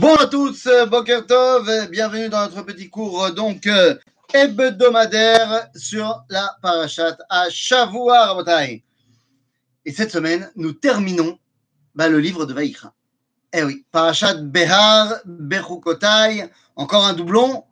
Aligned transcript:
Bon 0.00 0.16
à 0.16 0.26
tous, 0.26 0.66
euh, 0.66 0.86
Boker 0.86 1.24
Tov, 1.24 1.68
euh, 1.68 1.86
bienvenue 1.86 2.28
dans 2.28 2.40
notre 2.40 2.62
petit 2.62 2.90
cours 2.90 3.26
euh, 3.26 3.30
donc 3.30 3.68
hebdomadaire 4.32 5.68
sur 5.76 6.24
la 6.28 6.56
parachat 6.60 7.16
à 7.30 7.48
Shavua 7.48 8.26
Rabotai. 8.26 8.82
Et 9.84 9.92
cette 9.92 10.10
semaine, 10.10 10.50
nous 10.56 10.72
terminons 10.72 11.38
bah, 11.94 12.08
le 12.08 12.18
livre 12.18 12.44
de 12.44 12.52
Vaïkra. 12.52 12.92
Eh 13.52 13.62
oui, 13.62 13.84
parachat 13.92 14.34
Behar 14.34 15.14
Bechukotai, 15.26 16.50
encore 16.74 17.06
un 17.06 17.12
doublon 17.12 17.62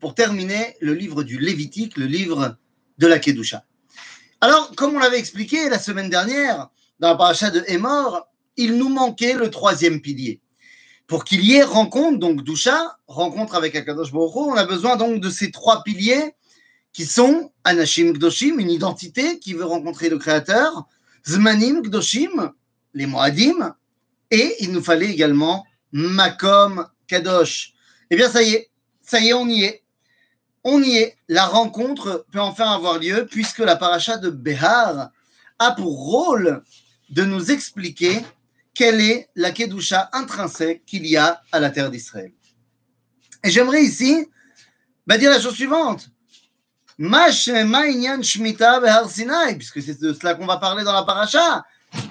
pour 0.00 0.14
terminer 0.14 0.76
le 0.82 0.92
livre 0.92 1.22
du 1.22 1.38
Lévitique, 1.38 1.96
le 1.96 2.04
livre 2.04 2.58
de 2.98 3.06
la 3.06 3.18
Kedusha. 3.18 3.64
Alors, 4.42 4.70
comme 4.76 4.96
on 4.96 4.98
l'avait 4.98 5.18
expliqué 5.18 5.70
la 5.70 5.78
semaine 5.78 6.10
dernière, 6.10 6.68
dans 6.98 7.08
la 7.08 7.16
parachat 7.16 7.48
de 7.48 7.64
Hémor, 7.68 8.28
il 8.58 8.76
nous 8.76 8.90
manquait 8.90 9.32
le 9.32 9.48
troisième 9.48 10.02
pilier. 10.02 10.42
Pour 11.10 11.24
qu'il 11.24 11.44
y 11.44 11.56
ait 11.56 11.64
rencontre, 11.64 12.20
donc 12.20 12.44
Doucha, 12.44 12.96
rencontre 13.08 13.56
avec 13.56 13.74
Akadosh 13.74 14.12
Baruch 14.12 14.36
on 14.36 14.54
a 14.54 14.64
besoin 14.64 14.94
donc 14.94 15.20
de 15.20 15.28
ces 15.28 15.50
trois 15.50 15.82
piliers 15.82 16.36
qui 16.92 17.04
sont 17.04 17.50
Anashim 17.64 18.12
Gdoshim, 18.12 18.60
une 18.60 18.70
identité 18.70 19.40
qui 19.40 19.54
veut 19.54 19.64
rencontrer 19.64 20.08
le 20.08 20.18
Créateur, 20.18 20.86
Zmanim 21.26 21.82
Gdoshim, 21.82 22.52
les 22.94 23.06
Moadim, 23.06 23.74
et 24.30 24.54
il 24.60 24.70
nous 24.70 24.84
fallait 24.84 25.10
également 25.10 25.66
Makom 25.90 26.86
Kadosh. 27.08 27.72
Eh 28.10 28.14
bien, 28.14 28.30
ça 28.30 28.44
y 28.44 28.54
est, 28.54 28.70
ça 29.02 29.18
y 29.18 29.30
est, 29.30 29.34
on 29.34 29.48
y 29.48 29.64
est. 29.64 29.82
On 30.62 30.80
y 30.80 30.94
est. 30.94 31.16
La 31.26 31.46
rencontre 31.46 32.24
peut 32.30 32.40
enfin 32.40 32.70
avoir 32.70 33.00
lieu 33.00 33.26
puisque 33.28 33.58
la 33.58 33.74
paracha 33.74 34.16
de 34.16 34.30
Behar 34.30 35.10
a 35.58 35.72
pour 35.72 35.92
rôle 35.92 36.62
de 37.08 37.24
nous 37.24 37.50
expliquer 37.50 38.22
quelle 38.80 39.02
est 39.02 39.28
la 39.36 39.50
Kedusha 39.50 40.08
intrinsèque 40.14 40.86
qu'il 40.86 41.06
y 41.06 41.18
a 41.18 41.42
à 41.52 41.60
la 41.60 41.68
terre 41.68 41.90
d'Israël. 41.90 42.32
Et 43.44 43.50
j'aimerais 43.50 43.82
ici 43.82 44.26
bah, 45.06 45.18
dire 45.18 45.28
la 45.28 45.38
chose 45.38 45.52
suivante. 45.52 46.08
Puisque 46.96 47.42
c'est 49.82 50.00
de 50.00 50.14
cela 50.14 50.34
qu'on 50.34 50.46
va 50.46 50.56
parler 50.56 50.82
dans 50.82 50.94
la 50.94 51.02
paracha. 51.02 51.62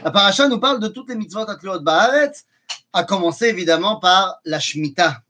La 0.03 0.11
paracha 0.11 0.47
nous 0.47 0.59
parle 0.59 0.79
de 0.79 0.89
toutes 0.89 1.09
les 1.09 1.15
mitzvot 1.15 1.49
atleot 1.49 1.79
ba'aretz, 1.79 2.45
à 2.93 3.03
commencer 3.03 3.45
évidemment 3.47 3.99
par 3.99 4.39
la 4.45 4.59
Shemitah. 4.59 5.23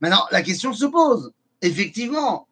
Maintenant, 0.00 0.26
la 0.32 0.42
question 0.42 0.72
se 0.72 0.86
pose. 0.86 1.30
Effectivement, 1.62 2.48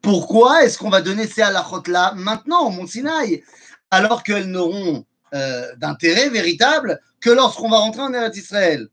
pourquoi 0.00 0.62
est-ce 0.62 0.78
qu'on 0.78 0.90
va 0.90 1.00
donner 1.00 1.26
ces 1.26 1.42
halachot-là 1.42 2.12
maintenant 2.14 2.68
au 2.68 2.70
Mont 2.70 2.86
Sinaï, 2.86 3.42
alors 3.90 4.22
qu'elles 4.22 4.46
n'auront 4.46 5.04
euh, 5.34 5.74
d'intérêt 5.76 6.28
véritable 6.30 7.00
que 7.20 7.30
lorsqu'on 7.30 7.68
va 7.68 7.78
rentrer 7.78 8.02
en 8.02 8.12
Eretz 8.12 8.36
Israël 8.36 8.88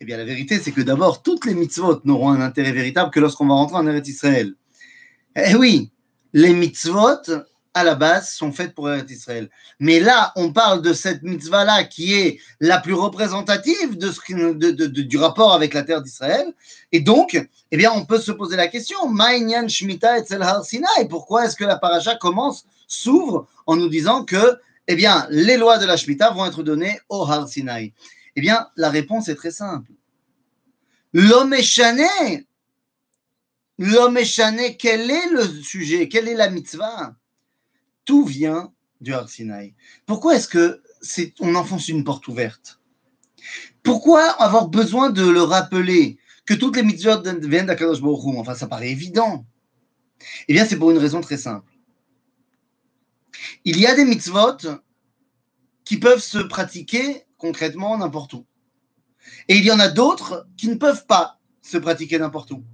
Eh 0.00 0.04
bien, 0.04 0.16
la 0.16 0.24
vérité, 0.24 0.58
c'est 0.58 0.72
que 0.72 0.80
d'abord, 0.80 1.22
toutes 1.22 1.44
les 1.44 1.54
mitzvot 1.54 2.00
n'auront 2.04 2.30
un 2.30 2.40
intérêt 2.40 2.72
véritable 2.72 3.10
que 3.10 3.20
lorsqu'on 3.20 3.46
va 3.46 3.54
rentrer 3.54 3.76
en 3.76 3.86
Eretz 3.86 4.08
Israël. 4.08 4.54
Eh 5.34 5.54
oui, 5.54 5.90
les 6.32 6.52
mitzvot, 6.52 7.42
à 7.74 7.84
la 7.84 7.94
base, 7.94 8.30
sont 8.30 8.52
faites 8.52 8.74
pour 8.74 8.88
Eretz 8.90 9.10
Israël. 9.10 9.50
Mais 9.80 10.00
là, 10.00 10.32
on 10.36 10.52
parle 10.52 10.80
de 10.80 10.92
cette 10.92 11.22
mitzvah-là 11.22 11.84
qui 11.84 12.14
est 12.14 12.38
la 12.60 12.78
plus 12.78 12.94
représentative 12.94 13.98
de 13.98 14.10
ce, 14.10 14.20
de, 14.32 14.86
du 14.86 15.18
rapport 15.18 15.52
avec 15.52 15.74
la 15.74 15.82
terre 15.82 16.00
d'Israël. 16.00 16.54
Et 16.92 17.00
donc, 17.00 17.38
eh 17.70 17.76
bien, 17.76 17.92
on 17.92 18.06
peut 18.06 18.18
se 18.18 18.32
poser 18.32 18.56
la 18.56 18.68
question, 18.68 19.08
Ma'inyan 19.08 19.68
Shemitah 19.68 20.18
et 20.18 20.24
Sinai, 20.62 21.08
pourquoi 21.10 21.44
est-ce 21.44 21.56
que 21.56 21.64
la 21.64 21.76
paracha 21.76 22.14
commence, 22.14 22.64
s'ouvre 22.88 23.46
en 23.66 23.76
nous 23.76 23.88
disant 23.88 24.24
que 24.24 24.58
eh 24.88 24.96
bien, 24.96 25.26
les 25.30 25.56
lois 25.56 25.78
de 25.78 25.86
la 25.86 25.96
Shemitah 25.96 26.30
vont 26.30 26.46
être 26.46 26.62
données 26.62 26.98
au 27.08 27.22
Har 27.22 27.48
Sinai. 27.48 27.92
Eh 28.36 28.40
bien, 28.40 28.68
la 28.76 28.90
réponse 28.90 29.28
est 29.28 29.34
très 29.34 29.50
simple. 29.50 29.92
L'homme 31.12 31.52
est 31.54 31.62
chané. 31.62 32.46
L'homme 33.78 34.16
est 34.16 34.24
chané. 34.24 34.76
Quel 34.76 35.10
est 35.10 35.30
le 35.30 35.46
sujet? 35.62 36.08
Quelle 36.08 36.28
est 36.28 36.34
la 36.34 36.50
mitzvah? 36.50 37.16
Tout 38.04 38.24
vient 38.24 38.72
du 39.00 39.12
Har 39.12 39.28
Sinai. 39.28 39.74
Pourquoi 40.06 40.36
est-ce 40.36 40.48
que 40.48 40.82
on 41.40 41.54
enfonce 41.54 41.88
une 41.88 42.04
porte 42.04 42.28
ouverte? 42.28 42.80
Pourquoi 43.82 44.22
avoir 44.42 44.68
besoin 44.68 45.10
de 45.10 45.26
le 45.28 45.42
rappeler 45.42 46.18
que 46.44 46.54
toutes 46.54 46.76
les 46.76 46.82
mitzvot 46.82 47.22
viennent 47.22 47.66
d'Akadosh 47.66 48.00
Baruch 48.00 48.36
Enfin, 48.36 48.54
ça 48.54 48.66
paraît 48.66 48.90
évident. 48.90 49.44
Eh 50.48 50.52
bien, 50.52 50.64
c'est 50.64 50.76
pour 50.76 50.90
une 50.90 50.98
raison 50.98 51.20
très 51.20 51.36
simple. 51.36 51.75
Il 53.68 53.80
y 53.80 53.86
a 53.88 53.96
des 53.96 54.04
mitzvot 54.04 54.58
qui 55.84 55.98
peuvent 55.98 56.22
se 56.22 56.38
pratiquer 56.38 57.24
concrètement 57.36 57.98
n'importe 57.98 58.32
où. 58.32 58.46
Et 59.48 59.56
il 59.56 59.64
y 59.64 59.72
en 59.72 59.80
a 59.80 59.88
d'autres 59.88 60.46
qui 60.56 60.68
ne 60.68 60.76
peuvent 60.76 61.04
pas 61.06 61.40
se 61.62 61.76
pratiquer 61.76 62.20
n'importe 62.20 62.52
où. 62.52 62.64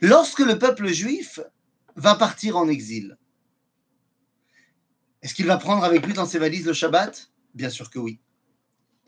Lorsque 0.00 0.38
le 0.38 0.56
peuple 0.56 0.86
juif 0.86 1.40
va 1.96 2.14
partir 2.14 2.56
en 2.56 2.68
exil, 2.68 3.18
est-ce 5.20 5.34
qu'il 5.34 5.46
va 5.46 5.56
prendre 5.56 5.82
avec 5.82 6.06
lui 6.06 6.12
dans 6.12 6.26
ses 6.26 6.38
valises 6.38 6.66
le 6.66 6.72
Shabbat? 6.72 7.32
Bien 7.52 7.68
sûr 7.68 7.90
que 7.90 7.98
oui. 7.98 8.20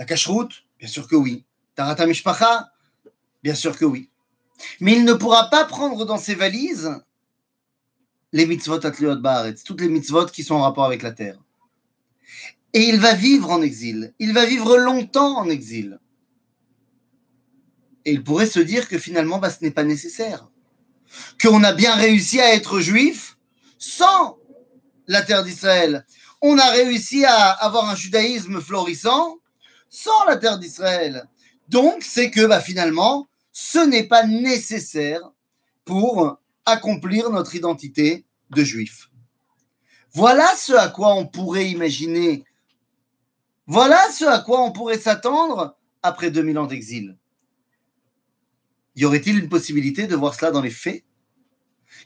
La 0.00 0.06
cacheroute? 0.06 0.64
Bien 0.80 0.88
sûr 0.88 1.06
que 1.06 1.14
oui. 1.14 1.44
Tarata 1.76 2.04
Mishpacha 2.04 2.72
Bien 3.44 3.54
sûr 3.54 3.78
que 3.78 3.84
oui. 3.84 4.10
Mais 4.80 4.94
il 4.94 5.04
ne 5.04 5.12
pourra 5.12 5.50
pas 5.50 5.64
prendre 5.66 6.04
dans 6.04 6.18
ses 6.18 6.34
valises 6.34 6.90
les 8.32 8.46
mitzvot 8.46 8.84
atliot 8.84 9.16
baaretz, 9.16 9.64
toutes 9.64 9.80
les 9.80 9.88
mitzvot 9.88 10.26
qui 10.26 10.44
sont 10.44 10.56
en 10.56 10.62
rapport 10.62 10.84
avec 10.84 11.02
la 11.02 11.12
terre. 11.12 11.38
Et 12.74 12.82
il 12.82 13.00
va 13.00 13.14
vivre 13.14 13.50
en 13.50 13.62
exil. 13.62 14.12
Il 14.18 14.34
va 14.34 14.44
vivre 14.44 14.76
longtemps 14.76 15.38
en 15.38 15.48
exil. 15.48 15.98
Et 18.04 18.12
il 18.12 18.22
pourrait 18.22 18.46
se 18.46 18.60
dire 18.60 18.88
que 18.88 18.98
finalement, 18.98 19.38
bah, 19.38 19.50
ce 19.50 19.64
n'est 19.64 19.70
pas 19.70 19.84
nécessaire. 19.84 20.48
Qu'on 21.40 21.64
a 21.64 21.72
bien 21.72 21.94
réussi 21.94 22.40
à 22.40 22.54
être 22.54 22.80
juif 22.80 23.38
sans 23.78 24.38
la 25.06 25.22
terre 25.22 25.44
d'Israël. 25.44 26.06
On 26.42 26.58
a 26.58 26.70
réussi 26.70 27.24
à 27.24 27.50
avoir 27.50 27.88
un 27.88 27.96
judaïsme 27.96 28.60
florissant 28.60 29.38
sans 29.88 30.24
la 30.26 30.36
terre 30.36 30.58
d'Israël. 30.58 31.26
Donc, 31.68 32.02
c'est 32.02 32.30
que 32.30 32.46
bah, 32.46 32.60
finalement, 32.60 33.28
ce 33.52 33.78
n'est 33.78 34.06
pas 34.06 34.26
nécessaire 34.26 35.22
pour 35.84 36.38
accomplir 36.68 37.30
notre 37.30 37.54
identité 37.54 38.24
de 38.50 38.64
juif. 38.64 39.10
Voilà 40.12 40.54
ce 40.56 40.72
à 40.72 40.88
quoi 40.88 41.14
on 41.14 41.26
pourrait 41.26 41.70
imaginer, 41.70 42.44
voilà 43.66 44.10
ce 44.10 44.24
à 44.24 44.38
quoi 44.40 44.62
on 44.62 44.72
pourrait 44.72 44.98
s'attendre 44.98 45.76
après 46.02 46.30
2000 46.30 46.58
ans 46.58 46.66
d'exil. 46.66 47.16
Y 48.96 49.04
aurait-il 49.04 49.38
une 49.38 49.48
possibilité 49.48 50.06
de 50.06 50.16
voir 50.16 50.34
cela 50.34 50.50
dans 50.50 50.62
les 50.62 50.70
faits? 50.70 51.04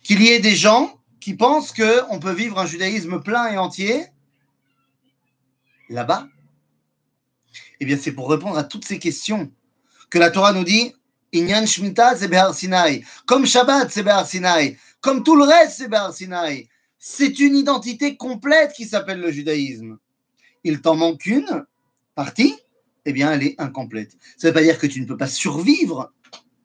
Qu'il 0.02 0.22
y 0.22 0.28
ait 0.28 0.40
des 0.40 0.56
gens 0.56 1.00
qui 1.20 1.34
pensent 1.34 1.72
qu'on 1.72 2.18
peut 2.18 2.32
vivre 2.32 2.58
un 2.58 2.66
judaïsme 2.66 3.22
plein 3.22 3.52
et 3.52 3.58
entier 3.58 4.06
là-bas? 5.88 6.26
Eh 7.80 7.84
bien, 7.84 7.96
c'est 7.96 8.12
pour 8.12 8.30
répondre 8.30 8.58
à 8.58 8.64
toutes 8.64 8.84
ces 8.84 8.98
questions 8.98 9.52
que 10.10 10.18
la 10.18 10.30
Torah 10.30 10.52
nous 10.52 10.64
dit 10.64 10.94
Inyan 11.32 11.66
Shemitah, 11.66 12.16
c'est 12.16 12.28
Behar 12.28 12.54
Sinai. 12.54 13.04
Comme 13.26 13.46
Shabbat, 13.46 13.90
c'est 13.90 14.02
Behar 14.02 14.26
Sinai. 14.26 14.76
Comme 15.00 15.22
tout 15.22 15.36
le 15.36 15.44
reste, 15.44 15.78
c'est 15.78 15.88
Behar 15.88 16.12
Sinai. 16.12 16.68
C'est 16.98 17.40
une 17.40 17.56
identité 17.56 18.16
complète 18.16 18.72
qui 18.72 18.86
s'appelle 18.86 19.20
le 19.20 19.32
judaïsme. 19.32 19.98
Il 20.62 20.80
t'en 20.80 20.94
manque 20.94 21.26
une 21.26 21.64
partie, 22.14 22.54
eh 23.06 23.12
bien, 23.12 23.32
elle 23.32 23.42
est 23.42 23.60
incomplète. 23.60 24.12
Ça 24.36 24.46
ne 24.46 24.50
veut 24.50 24.54
pas 24.54 24.62
dire 24.62 24.78
que 24.78 24.86
tu 24.86 25.00
ne 25.00 25.06
peux 25.06 25.16
pas 25.16 25.26
survivre, 25.26 26.12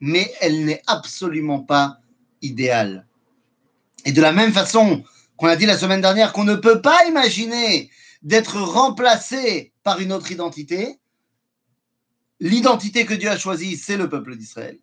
mais 0.00 0.32
elle 0.40 0.64
n'est 0.64 0.82
absolument 0.86 1.60
pas 1.60 1.98
idéale. 2.42 3.06
Et 4.04 4.12
de 4.12 4.20
la 4.20 4.32
même 4.32 4.52
façon 4.52 5.02
qu'on 5.36 5.48
a 5.48 5.56
dit 5.56 5.66
la 5.66 5.78
semaine 5.78 6.00
dernière 6.00 6.32
qu'on 6.32 6.44
ne 6.44 6.54
peut 6.54 6.80
pas 6.80 7.06
imaginer 7.06 7.90
d'être 8.22 8.60
remplacé 8.60 9.72
par 9.82 10.00
une 10.00 10.12
autre 10.12 10.30
identité, 10.30 10.98
l'identité 12.40 13.04
que 13.04 13.14
Dieu 13.14 13.30
a 13.30 13.38
choisie, 13.38 13.76
c'est 13.76 13.96
le 13.96 14.08
peuple 14.08 14.36
d'Israël. 14.36 14.78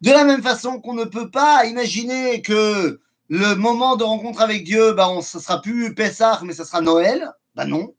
De 0.00 0.10
la 0.10 0.24
même 0.24 0.42
façon 0.42 0.80
qu'on 0.80 0.94
ne 0.94 1.04
peut 1.04 1.30
pas 1.30 1.66
imaginer 1.66 2.42
que 2.42 3.00
le 3.28 3.54
moment 3.54 3.96
de 3.96 4.04
rencontre 4.04 4.40
avec 4.40 4.64
Dieu, 4.64 4.92
bah, 4.92 5.08
on, 5.08 5.20
ce 5.20 5.38
sera 5.38 5.60
plus 5.60 5.94
Pessah, 5.94 6.40
mais 6.44 6.52
ce 6.52 6.64
sera 6.64 6.80
Noël. 6.80 7.30
Ben 7.54 7.66
non. 7.66 7.94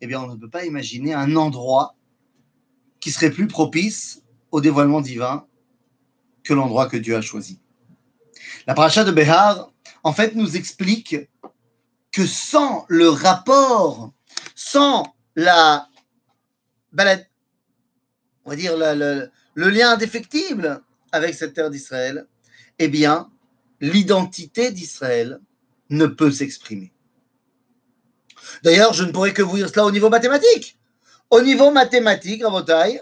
Eh 0.00 0.06
bien, 0.06 0.20
on 0.20 0.26
ne 0.26 0.36
peut 0.36 0.50
pas 0.50 0.64
imaginer 0.64 1.14
un 1.14 1.36
endroit 1.36 1.94
qui 3.00 3.12
serait 3.12 3.30
plus 3.30 3.46
propice 3.46 4.22
au 4.50 4.60
dévoilement 4.60 5.00
divin 5.00 5.46
que 6.42 6.54
l'endroit 6.54 6.88
que 6.88 6.96
Dieu 6.96 7.16
a 7.16 7.20
choisi. 7.20 7.60
La 8.66 8.74
paracha 8.74 9.04
de 9.04 9.12
Behar, 9.12 9.72
en 10.02 10.12
fait, 10.12 10.34
nous 10.34 10.56
explique 10.56 11.16
que 12.10 12.26
sans 12.26 12.84
le 12.88 13.08
rapport, 13.08 14.12
sans 14.54 15.14
la 15.34 15.88
balade, 16.92 17.26
on 18.44 18.50
va 18.50 18.56
dire, 18.56 18.76
le, 18.76 19.30
lien 19.54 19.92
indéfectible 19.92 20.82
avec 21.12 21.34
cette 21.34 21.54
terre 21.54 21.70
d'Israël, 21.70 22.26
eh 22.78 22.88
bien, 22.88 23.30
l'identité 23.80 24.70
d'Israël 24.70 25.40
ne 25.90 26.06
peut 26.06 26.30
s'exprimer. 26.30 26.92
D'ailleurs, 28.62 28.92
je 28.92 29.04
ne 29.04 29.12
pourrais 29.12 29.32
que 29.32 29.42
vous 29.42 29.56
dire 29.56 29.68
cela 29.68 29.84
au 29.84 29.90
niveau 29.90 30.08
mathématique. 30.08 30.78
Au 31.30 31.40
niveau 31.40 31.70
mathématique, 31.70 32.44
Rabotai, 32.44 33.00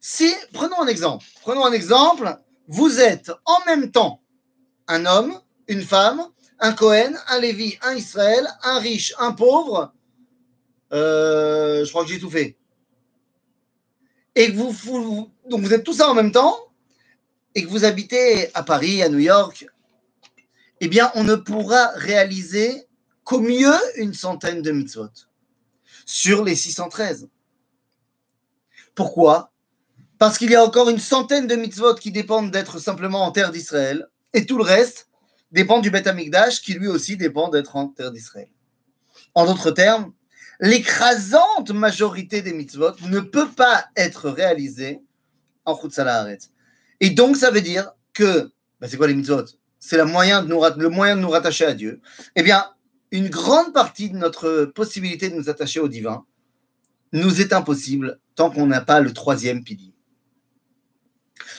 Si, 0.00 0.32
prenons 0.52 0.80
un 0.82 0.86
exemple. 0.86 1.24
Prenons 1.42 1.64
un 1.64 1.72
exemple. 1.72 2.36
Vous 2.68 3.00
êtes 3.00 3.30
en 3.44 3.64
même 3.66 3.90
temps 3.90 4.22
un 4.88 5.06
homme, 5.06 5.38
une 5.68 5.82
femme, 5.82 6.22
un 6.58 6.72
Cohen, 6.72 7.14
un 7.28 7.40
Lévi, 7.40 7.78
un 7.82 7.94
Israël, 7.94 8.46
un 8.62 8.78
riche, 8.78 9.14
un 9.18 9.32
pauvre. 9.32 9.92
Euh, 10.92 11.84
je 11.84 11.90
crois 11.90 12.04
que 12.04 12.10
j'ai 12.10 12.18
tout 12.18 12.30
fait. 12.30 12.56
Et 14.36 14.52
que 14.52 14.56
vous, 14.56 15.74
êtes 15.74 15.84
tous 15.84 15.94
ça 15.94 16.08
en 16.08 16.14
même 16.14 16.32
temps, 16.32 16.56
et 17.54 17.64
que 17.64 17.68
vous 17.68 17.84
habitez 17.84 18.54
à 18.54 18.62
Paris, 18.62 19.02
à 19.02 19.08
New 19.08 19.18
York, 19.18 19.66
eh 20.80 20.88
bien, 20.88 21.10
on 21.14 21.24
ne 21.24 21.34
pourra 21.34 21.88
réaliser 21.94 22.84
qu'au 23.24 23.40
mieux 23.40 23.74
une 23.96 24.14
centaine 24.14 24.62
de 24.62 24.70
mitzvot 24.70 25.10
sur 26.06 26.44
les 26.44 26.54
613. 26.54 27.28
Pourquoi? 28.94 29.52
Parce 30.18 30.38
qu'il 30.38 30.50
y 30.50 30.54
a 30.54 30.64
encore 30.64 30.90
une 30.90 30.98
centaine 30.98 31.46
de 31.46 31.56
mitzvot 31.56 31.94
qui 31.94 32.12
dépendent 32.12 32.50
d'être 32.50 32.78
simplement 32.78 33.24
en 33.24 33.32
terre 33.32 33.50
d'Israël, 33.50 34.08
et 34.32 34.46
tout 34.46 34.58
le 34.58 34.64
reste 34.64 35.08
dépend 35.52 35.80
du 35.80 35.90
Beth 35.90 36.06
Amikdash 36.06 36.60
qui 36.60 36.74
lui 36.74 36.88
aussi 36.88 37.16
dépend 37.16 37.48
d'être 37.48 37.76
en 37.76 37.88
terre 37.88 38.12
d'Israël. 38.12 38.48
En 39.34 39.46
d'autres 39.46 39.70
termes, 39.70 40.12
l'écrasante 40.60 41.70
majorité 41.70 42.42
des 42.42 42.52
mitzvot 42.52 42.92
ne 43.08 43.20
peut 43.20 43.50
pas 43.50 43.86
être 43.96 44.28
réalisée 44.30 45.00
en 45.64 45.76
Chutzalaharet. 45.76 46.38
Et 47.00 47.10
donc, 47.10 47.36
ça 47.36 47.50
veut 47.50 47.62
dire 47.62 47.92
que, 48.12 48.52
bah, 48.80 48.86
c'est 48.88 48.96
quoi 48.96 49.06
les 49.06 49.14
mitzvot? 49.14 49.44
C'est 49.78 49.96
le 49.96 50.04
moyen 50.04 50.42
de 50.42 50.48
nous 51.20 51.30
rattacher 51.30 51.64
à 51.64 51.72
Dieu. 51.72 52.02
Eh 52.36 52.42
bien, 52.42 52.66
une 53.10 53.30
grande 53.30 53.72
partie 53.72 54.10
de 54.10 54.18
notre 54.18 54.66
possibilité 54.66 55.30
de 55.30 55.34
nous 55.34 55.48
attacher 55.48 55.80
au 55.80 55.88
divin 55.88 56.24
nous 57.12 57.40
est 57.40 57.52
impossible 57.52 58.20
tant 58.36 58.50
qu'on 58.50 58.66
n'a 58.66 58.82
pas 58.82 59.00
le 59.00 59.12
troisième 59.12 59.64
pilier. 59.64 59.94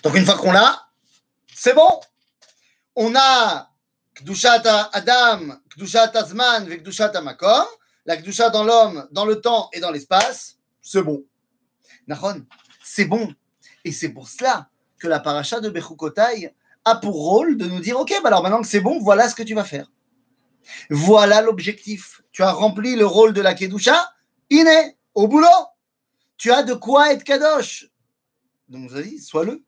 Donc, 0.04 0.16
une 0.16 0.26
fois 0.26 0.38
qu'on 0.38 0.52
l'a, 0.52 0.88
c'est 1.54 1.74
bon. 1.74 2.00
On 2.96 3.14
a 3.16 3.72
Kdushat 4.16 4.90
Adam, 4.94 5.60
Kdushat 5.76 6.12
Azman, 6.16 6.68
Kdushat 6.70 7.20
Makom, 7.22 7.66
la 8.06 8.18
Kdusha 8.18 8.50
dans 8.50 8.64
l'homme, 8.64 9.08
dans 9.12 9.26
le 9.26 9.42
temps 9.42 9.70
et 9.74 9.80
dans 9.80 9.92
l'espace, 9.92 10.58
c'est 10.82 11.04
bon. 11.04 11.24
Nahon, 12.08 12.46
c'est 12.84 13.06
bon. 13.06 13.34
Et 13.86 13.92
c'est 13.92 14.10
pour 14.10 14.28
cela 14.28 14.70
que 15.00 15.08
la 15.08 15.20
paracha 15.20 15.60
de 15.60 15.70
Bechukotai 15.70 16.54
a 16.86 16.96
pour 16.96 17.16
rôle 17.16 17.58
de 17.58 17.66
nous 17.66 17.80
dire 17.80 18.00
Ok, 18.00 18.14
bah 18.24 18.28
alors 18.28 18.44
maintenant 18.44 18.62
que 18.62 18.68
c'est 18.68 18.82
bon, 18.82 19.00
voilà 19.00 19.30
ce 19.30 19.36
que 19.36 19.44
tu 19.44 19.54
vas 19.54 19.64
faire. 19.64 19.92
Voilà 20.90 21.42
l'objectif. 21.42 22.22
Tu 22.32 22.44
as 22.44 22.52
rempli 22.52 22.96
le 22.96 23.06
rôle 23.06 23.34
de 23.34 23.42
la 23.42 23.54
Kedusha, 23.54 24.14
iné, 24.50 24.98
au 25.16 25.28
boulot. 25.28 25.48
Tu 26.38 26.52
as 26.52 26.64
de 26.64 26.74
quoi 26.74 27.14
être 27.14 27.24
Kadosh. 27.24 27.90
Donc, 28.70 28.90
vous 28.90 28.96
avez 28.96 29.10
dit, 29.10 29.20
sois-le. 29.20 29.64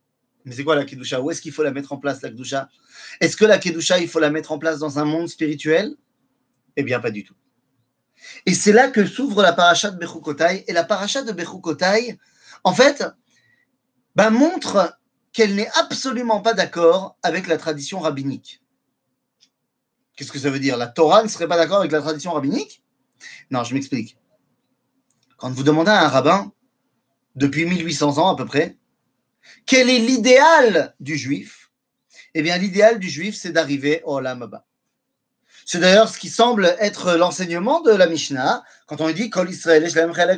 Mais 0.46 0.54
c'est 0.56 0.64
quoi 0.64 0.76
la 0.76 0.86
Kedusha? 0.86 1.22
Où 1.22 1.32
est-ce 1.32 1.42
qu'il 1.42 1.52
faut 1.52 1.64
la 1.64 1.72
mettre 1.72 1.94
en 1.94 1.98
place, 1.98 2.22
la 2.22 2.30
Kedusha? 2.30 2.70
Est-ce 3.20 3.38
que 3.38 3.46
la 3.46 3.58
Kedusha, 3.58 4.00
il 4.00 4.08
faut 4.08 4.20
la 4.20 4.30
mettre 4.30 4.52
en 4.52 4.60
place 4.60 4.80
dans 4.80 5.00
un 5.00 5.06
monde 5.06 5.28
spirituel? 5.28 5.96
Eh 6.76 6.84
bien, 6.84 7.00
pas 7.00 7.12
du 7.12 7.24
tout. 7.24 7.36
Et 8.46 8.54
c'est 8.54 8.72
là 8.72 8.90
que 8.90 9.06
s'ouvre 9.06 9.42
la 9.42 9.54
paracha 9.54 9.92
de 9.92 9.98
Bechukotai. 9.98 10.66
Et 10.68 10.74
la 10.74 10.84
paracha 10.84 11.24
de 11.24 11.32
Bechukotai, 11.32 12.18
en 12.64 12.74
fait, 12.74 13.04
ben, 14.16 14.30
montre 14.30 14.98
qu'elle 15.32 15.56
n'est 15.56 15.70
absolument 15.80 16.42
pas 16.42 16.54
d'accord 16.54 17.18
avec 17.24 17.48
la 17.48 17.58
tradition 17.58 18.00
rabbinique. 18.00 18.62
Qu'est-ce 20.16 20.32
que 20.32 20.40
ça 20.40 20.50
veut 20.50 20.60
dire? 20.60 20.78
La 20.78 20.88
Torah 20.88 21.24
ne 21.24 21.28
serait 21.28 21.48
pas 21.48 21.58
d'accord 21.58 21.80
avec 21.80 21.92
la 21.92 22.02
tradition 22.02 22.34
rabbinique? 22.34 22.84
Non, 23.50 23.64
je 23.64 23.74
m'explique. 23.74 24.18
Quand 25.38 25.52
vous 25.52 25.64
demandez 25.64 25.92
à 25.92 26.06
un 26.06 26.08
rabbin, 26.08 26.52
depuis 27.36 27.66
1800 27.66 28.20
ans 28.20 28.30
à 28.30 28.36
peu 28.36 28.46
près, 28.46 28.78
quel 29.66 29.90
est 29.90 30.00
l'idéal 30.00 30.96
du 31.00 31.18
juif? 31.18 31.72
Eh 32.36 32.42
bien, 32.42 32.58
l'idéal 32.58 33.00
du 33.00 33.10
juif, 33.10 33.36
c'est 33.36 33.52
d'arriver 33.52 34.02
au 34.06 34.18
Olam 34.18 34.50
C'est 35.66 35.80
d'ailleurs 35.80 36.10
ce 36.10 36.20
qui 36.20 36.30
semble 36.30 36.76
être 36.80 37.14
l'enseignement 37.14 37.82
de 37.82 37.92
la 37.92 38.08
Mishnah 38.08 38.64
quand 38.88 39.02
on 39.02 39.10
dit 39.12 39.30
Kol 39.30 39.50
Israël 39.50 39.84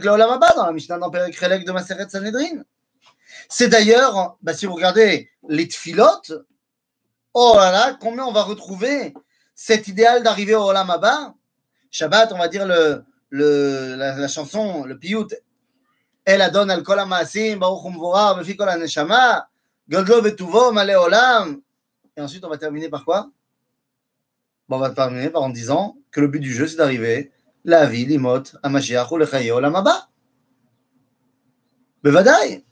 Olam 0.08 0.40
dans 0.56 0.66
la 0.66 0.72
Mishnah 0.72 0.98
dans 1.00 1.10
de 1.10 1.72
Maseret 1.72 2.10
Sanhedrin. 2.10 2.64
C'est 3.50 3.68
d'ailleurs, 3.68 4.38
bah, 4.42 4.54
si 4.54 4.66
vous 4.66 4.76
regardez 4.76 5.30
les 5.48 5.68
tfilotes, 5.68 6.34
oh 7.34 7.54
là 7.58 7.72
là, 7.72 7.98
combien 8.00 8.26
on 8.26 8.32
va 8.32 8.44
retrouver 8.44 9.14
cet 9.56 9.88
idéal 9.88 10.24
d'arriver 10.24 10.56
au 10.56 10.64
Olam 10.64 10.94
Shabbat, 11.92 12.32
on 12.34 12.38
va 12.38 12.48
dire 12.48 12.66
la, 12.66 14.28
chanson, 14.28 14.84
le 14.86 14.98
piyut, 14.98 15.28
El 16.26 16.42
Adon 16.42 16.70
al 16.70 16.84
Kol 16.84 17.00
Baruch 19.88 20.24
Vetuvo, 20.24 20.72
Male. 20.72 20.98
Et 22.18 22.22
ensuite, 22.22 22.44
on 22.46 22.50
va 22.50 22.58
terminer 22.58 22.90
par 22.90 23.06
quoi? 23.06 23.30
Bon, 24.68 24.78
On 24.78 24.80
va 24.80 24.90
terminer 24.90 25.30
par 25.30 25.44
en 25.44 25.50
disant 25.50 25.98
que 26.12 26.22
le 26.22 26.28
but 26.28 26.40
du 26.40 26.54
jeu, 26.54 26.68
c'est 26.68 26.78
d'arriver 26.78 27.32
la 27.64 27.86
vie, 27.86 28.06
l'imot, 28.06 28.44
à 28.62 28.70
Mashiach 28.70 29.12
ou 29.12 29.18
le 29.18 29.26
Chaye 29.26 29.52
Olam 29.52 29.76
Haba. 29.76 30.10
Bevadaï. 32.04 32.64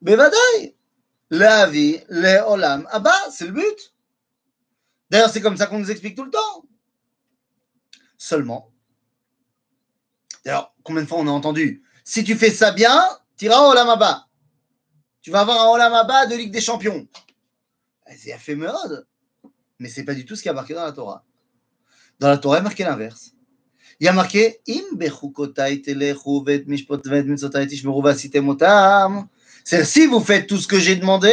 Bevadaï. 0.00 0.74
La 1.30 1.66
vie, 1.66 2.00
le 2.08 2.40
Olam 2.48 2.86
Haba, 2.90 3.14
c'est 3.30 3.46
le 3.46 3.52
but. 3.52 3.94
D'ailleurs, 5.10 5.30
c'est 5.30 5.40
comme 5.40 5.56
ça 5.56 5.66
qu'on 5.66 5.78
nous 5.78 5.90
explique 5.90 6.16
tout 6.16 6.24
le 6.24 6.30
temps. 6.30 6.64
Seulement. 8.18 8.72
D'ailleurs, 10.44 10.74
combien 10.82 11.02
de 11.02 11.08
fois 11.08 11.18
on 11.18 11.26
a 11.28 11.30
entendu 11.30 11.82
si 12.04 12.24
tu 12.24 12.34
fais 12.34 12.50
ça 12.50 12.72
bien, 12.72 13.00
tu 13.36 13.46
iras 13.46 13.68
au 13.68 13.74
Lamaba. 13.74 14.26
Tu 15.20 15.30
vas 15.30 15.40
avoir 15.40 15.62
un 15.62 15.70
Olamaba 15.70 16.26
de 16.26 16.34
Ligue 16.34 16.52
des 16.52 16.60
Champions. 16.60 17.06
Eh, 18.08 18.16
c'est 18.16 18.36
fait 18.38 18.56
mode. 18.56 19.06
Mais 19.82 19.88
ce 19.88 19.98
n'est 19.98 20.06
pas 20.06 20.14
du 20.14 20.24
tout 20.24 20.36
ce 20.36 20.42
qui 20.44 20.48
a 20.48 20.52
marqué 20.52 20.74
dans 20.74 20.84
la 20.84 20.92
Torah. 20.92 21.24
Dans 22.20 22.28
la 22.28 22.38
Torah, 22.38 22.58
il 22.58 22.58
y 22.58 22.60
a 22.60 22.62
marqué 22.62 22.84
l'inverse. 22.84 23.32
Il 23.98 24.06
y 24.06 24.08
a 24.08 24.12
marqué 24.12 24.60
C'est 29.64 29.84
si 29.84 30.06
vous 30.06 30.20
faites 30.20 30.46
tout 30.46 30.58
ce 30.58 30.68
que 30.68 30.78
j'ai 30.78 30.94
demandé, 30.94 31.32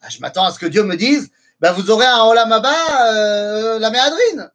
ah, 0.00 0.08
je 0.08 0.20
m'attends 0.20 0.44
à 0.44 0.52
ce 0.52 0.60
que 0.60 0.66
Dieu 0.66 0.84
me 0.84 0.96
dise 0.96 1.28
ben 1.58 1.72
vous 1.72 1.90
aurez 1.90 2.06
un 2.06 2.22
Olamaba, 2.22 2.72
euh, 3.12 3.80
la 3.80 3.90
méadrine. 3.90 4.50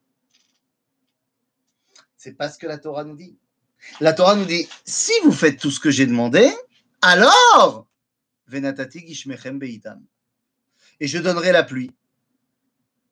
C'est 2.16 2.32
pas 2.32 2.48
ce 2.48 2.56
que 2.56 2.66
la 2.66 2.78
Torah 2.78 3.04
nous 3.04 3.16
dit. 3.16 3.36
La 4.00 4.14
Torah 4.14 4.36
nous 4.36 4.46
dit 4.46 4.66
si 4.86 5.12
vous 5.22 5.32
faites 5.32 5.58
tout 5.58 5.70
ce 5.70 5.80
que 5.80 5.90
j'ai 5.90 6.06
demandé, 6.06 6.50
alors 7.02 7.86
venatati 8.46 9.06
gishmechem. 9.06 9.60
Et 11.00 11.06
je 11.06 11.18
donnerai 11.18 11.52
la 11.52 11.62
pluie. 11.62 11.92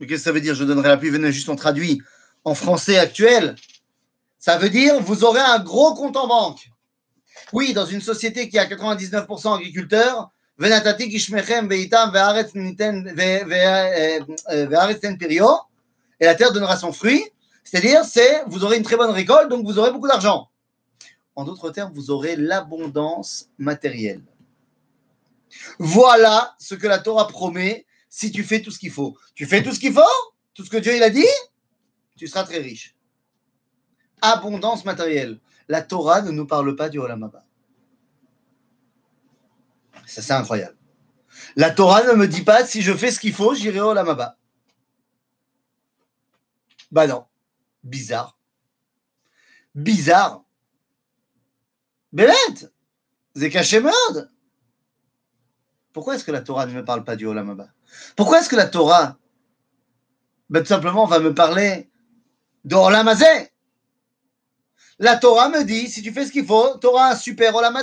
Mais 0.01 0.07
qu'est-ce 0.07 0.21
que 0.21 0.25
ça 0.25 0.33
veut 0.33 0.41
dire 0.41 0.55
Je 0.55 0.65
donnerai 0.65 0.89
la 0.89 0.97
pluie. 0.97 1.11
Venez 1.11 1.33
juste 1.33 1.49
on 1.49 1.57
traduit 1.57 2.03
en 2.45 2.55
français 2.55 2.99
actuel. 2.99 3.57
Ça 4.39 4.57
veut 4.59 4.71
dire 4.71 5.01
vous 5.01 5.25
aurez 5.25 5.41
un 5.41 5.59
gros 5.59 5.95
compte 5.95 6.17
en 6.17 6.27
banque. 6.27 6.71
Oui, 7.53 7.73
dans 7.73 7.87
une 7.87 8.01
société 8.01 8.49
qui 8.49 8.59
a 8.59 8.67
99% 8.67 9.57
agriculteurs, 9.57 10.31
ten 10.59 10.75
perio, 15.19 15.49
et 16.21 16.25
la 16.25 16.35
terre 16.35 16.53
donnera 16.53 16.77
son 16.77 16.93
fruit. 16.93 17.25
C'est-à-dire, 17.65 18.05
c'est 18.05 18.43
vous 18.47 18.65
aurez 18.65 18.77
une 18.77 18.83
très 18.83 18.97
bonne 18.97 19.11
récolte, 19.11 19.49
donc 19.51 19.65
vous 19.65 19.79
aurez 19.79 19.93
beaucoup 19.93 20.09
d'argent. 20.09 20.49
En 21.37 21.45
d'autres 21.45 21.71
termes, 21.71 21.93
vous 21.95 22.11
aurez 22.11 22.35
l'abondance 22.37 23.49
matérielle. 23.59 24.23
Voilà 25.79 26.55
ce 26.59 26.75
que 26.75 26.87
la 26.87 26.99
Torah 26.99 27.29
promet 27.29 27.87
si 28.09 28.31
tu 28.33 28.43
fais 28.43 28.63
tout 28.63 28.71
ce 28.71 28.79
qu'il 28.79 28.91
faut. 28.91 29.17
Tu 29.35 29.47
fais 29.47 29.63
tout 29.63 29.73
ce 29.73 29.81
qu'il 29.81 29.93
faut, 29.93 30.01
tout 30.55 30.65
ce 30.65 30.71
que 30.71 30.77
Dieu 30.77 31.03
a 31.03 31.11
dit, 31.11 31.25
tu 32.17 32.27
seras 32.27 32.45
très 32.45 32.59
riche. 32.59 32.97
Abondance 34.21 34.85
matérielle. 34.85 35.41
La 35.69 35.83
Torah 35.83 36.23
ne 36.23 36.31
nous 36.31 36.47
parle 36.47 36.75
pas 36.75 36.89
du 36.89 36.99
Olam 36.99 37.31
Ça, 40.07 40.23
c'est 40.23 40.33
incroyable. 40.33 40.77
La 41.57 41.71
Torah 41.71 42.03
ne 42.05 42.13
me 42.15 42.27
dit 42.27 42.43
pas 42.43 42.67
si 42.67 42.83
je 42.83 42.93
fais 42.93 43.11
ce 43.11 43.21
qu'il 43.21 43.35
faut, 43.35 43.55
j'irai 43.55 43.81
au 43.81 43.91
Olam 43.91 44.17
Bah 46.91 47.07
non. 47.07 47.27
Bizarre. 47.85 48.39
Bizarre. 49.75 50.43
Bélette 52.13 52.73
C'est 53.37 53.51
caché 53.51 53.81
merde 53.81 54.31
Pourquoi 55.93 56.15
est-ce 56.15 56.25
que 56.25 56.33
la 56.33 56.41
Torah 56.41 56.67
ne 56.67 56.73
me 56.73 56.85
parle 56.85 57.05
pas 57.05 57.17
du 57.17 57.27
Olam 57.27 57.71
Pourquoi 58.17 58.41
est-ce 58.41 58.49
que 58.49 58.57
la 58.57 58.67
Torah, 58.67 59.17
ben, 60.51 60.61
tout 60.61 60.69
simplement, 60.69 61.07
va 61.07 61.19
me 61.19 61.35
parler 61.35 61.91
Olam 62.71 63.11
La 64.99 65.17
Torah 65.17 65.49
me 65.49 65.63
dit, 65.63 65.89
si 65.89 66.03
tu 66.03 66.13
fais 66.13 66.27
ce 66.27 66.33
qu'il 66.33 66.47
faut, 66.47 66.79
tu 66.79 66.87
auras 66.87 67.13
un 67.13 67.17
super 67.17 67.55
Olam 67.55 67.79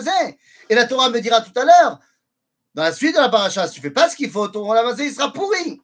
Et 0.70 0.76
la 0.76 0.86
Torah 0.86 1.10
me 1.10 1.20
dira 1.20 1.42
tout 1.42 1.58
à 1.60 1.66
l'heure, 1.66 2.00
dans 2.74 2.84
la 2.84 2.92
suite 2.92 3.16
de 3.16 3.22
la 3.22 3.30
paracha, 3.30 3.68
si 3.68 3.76
tu 3.76 3.82
fais 3.82 3.92
pas 3.92 4.10
ce 4.10 4.16
qu'il 4.16 4.30
faut, 4.30 4.48
ton 4.48 4.70
Olam 4.70 4.94
il 5.00 5.14
sera 5.14 5.32
pourri. 5.32 5.82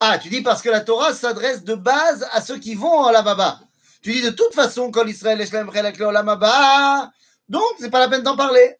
Ah, 0.00 0.18
tu 0.18 0.28
dis 0.28 0.42
parce 0.42 0.60
que 0.60 0.68
la 0.68 0.82
Torah 0.82 1.14
s'adresse 1.14 1.64
de 1.64 1.74
base 1.74 2.26
à 2.32 2.42
ceux 2.42 2.58
qui 2.58 2.74
vont 2.74 3.04
à 3.04 3.12
la 3.12 3.22
baba. 3.22 3.60
Tu 4.02 4.12
dis 4.12 4.22
de 4.22 4.30
toute 4.30 4.54
façon, 4.54 4.90
Kol 4.90 5.08
Israël, 5.08 5.40
Eshlem, 5.40 5.72
Chelak, 5.72 5.98
Leolam 5.98 6.28
Haba, 6.28 7.10
donc 7.48 7.74
c'est 7.80 7.90
pas 7.90 8.00
la 8.00 8.08
peine 8.08 8.22
d'en 8.22 8.36
parler. 8.36 8.78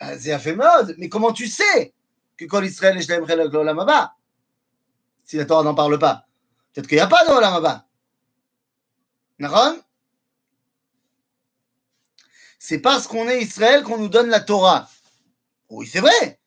Ah, 0.00 0.18
C'est 0.18 0.54
mode, 0.54 0.94
mais 0.98 1.08
comment 1.08 1.32
tu 1.32 1.46
sais 1.46 1.92
que 2.36 2.44
Kol 2.44 2.64
Israël, 2.66 2.96
Eshlem, 2.96 3.26
Chelak, 3.26 3.52
Leolam 3.52 3.78
Haba 3.80 4.14
Si 5.24 5.36
la 5.36 5.44
Torah 5.44 5.64
n'en 5.64 5.74
parle 5.74 5.98
pas. 5.98 6.26
Peut-être 6.72 6.86
qu'il 6.86 6.96
n'y 6.96 7.02
a 7.02 7.08
pas 7.08 7.24
de 7.24 7.30
Olam 7.30 7.54
Haba. 7.54 7.86
Naron? 9.38 9.80
C'est 12.58 12.78
parce 12.80 13.06
qu'on 13.06 13.28
est 13.28 13.42
Israël 13.42 13.82
qu'on 13.82 13.98
nous 13.98 14.08
donne 14.08 14.28
la 14.28 14.40
Torah. 14.40 14.88
Oui, 15.70 15.86
c'est 15.86 16.00
vrai. 16.00 16.38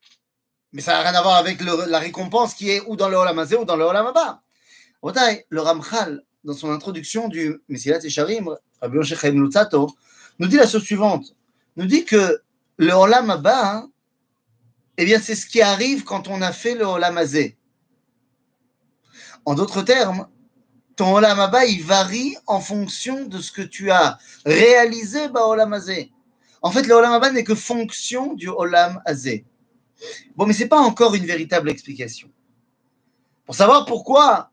Mais 0.74 0.82
ça 0.82 0.94
n'a 0.94 1.10
rien 1.10 1.20
à 1.20 1.22
voir 1.22 1.36
avec 1.36 1.60
la 1.62 2.00
récompense 2.00 2.54
qui 2.54 2.70
est 2.70 2.82
ou 2.88 2.96
dans 2.96 3.10
le 3.10 3.18
Olam 3.18 3.40
ou 3.40 3.66
dans 3.66 3.76
le 3.76 3.84
Olam 3.84 4.14
le 5.50 5.62
Ramchal, 5.62 6.24
dans 6.44 6.54
son 6.54 6.72
introduction 6.72 7.28
du 7.28 7.62
Messilat 7.68 8.00
Esharim, 8.00 8.56
Rabbi 8.82 8.98
Moshe 8.98 9.16
Chaim 9.16 9.32
Lutzato, 9.32 9.90
nous 10.40 10.48
dit 10.48 10.58
la 10.58 10.68
chose 10.68 10.84
suivante. 10.84 11.36
Nous 11.76 11.86
dit 11.86 12.06
que 12.06 12.42
le 12.82 12.94
Olam 12.94 13.30
Haba, 13.30 13.76
hein, 13.76 13.92
eh 14.98 15.06
bien, 15.06 15.20
c'est 15.20 15.36
ce 15.36 15.46
qui 15.46 15.62
arrive 15.62 16.04
quand 16.04 16.28
on 16.28 16.42
a 16.42 16.52
fait 16.52 16.74
le 16.74 16.84
Olam 16.84 17.16
Hazé. 17.16 17.56
En 19.46 19.54
d'autres 19.54 19.84
termes, 19.84 20.28
ton 20.96 21.14
Olam 21.14 21.40
Haba, 21.40 21.64
il 21.66 21.84
varie 21.84 22.36
en 22.48 22.60
fonction 22.60 23.26
de 23.26 23.40
ce 23.40 23.52
que 23.52 23.62
tu 23.62 23.92
as 23.92 24.18
réalisé 24.48 25.30
bah. 25.30 25.46
En 26.64 26.72
fait, 26.72 26.88
le 26.88 26.96
Olam 26.96 27.14
Haba 27.14 27.30
n'est 27.30 27.44
que 27.44 27.54
fonction 27.54 28.34
du 28.34 28.50
Olam 28.50 29.00
Hazé. 29.06 29.46
Bon, 30.36 30.48
mais 30.48 30.54
ce 30.54 30.64
n'est 30.64 30.70
pas 30.70 30.80
encore 30.80 31.14
une 31.14 31.28
véritable 31.28 31.70
explication. 31.70 32.32
Pour 33.46 33.54
savoir 33.54 33.86
pourquoi 33.86 34.50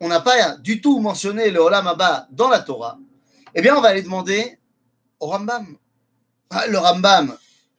on 0.00 0.08
n'a 0.08 0.20
pas 0.20 0.56
du 0.56 0.80
tout 0.80 1.00
mentionné 1.00 1.50
le 1.50 1.60
Olam 1.60 1.86
Haba 1.86 2.28
dans 2.30 2.48
la 2.48 2.60
Torah, 2.60 2.98
eh 3.54 3.60
bien, 3.60 3.76
on 3.76 3.82
va 3.82 3.88
aller 3.88 4.02
demander 4.02 4.58
au 5.20 5.26
Rambam. 5.26 5.76
Ah, 6.48 6.66
Le 6.66 6.78
Rambam, 6.78 7.36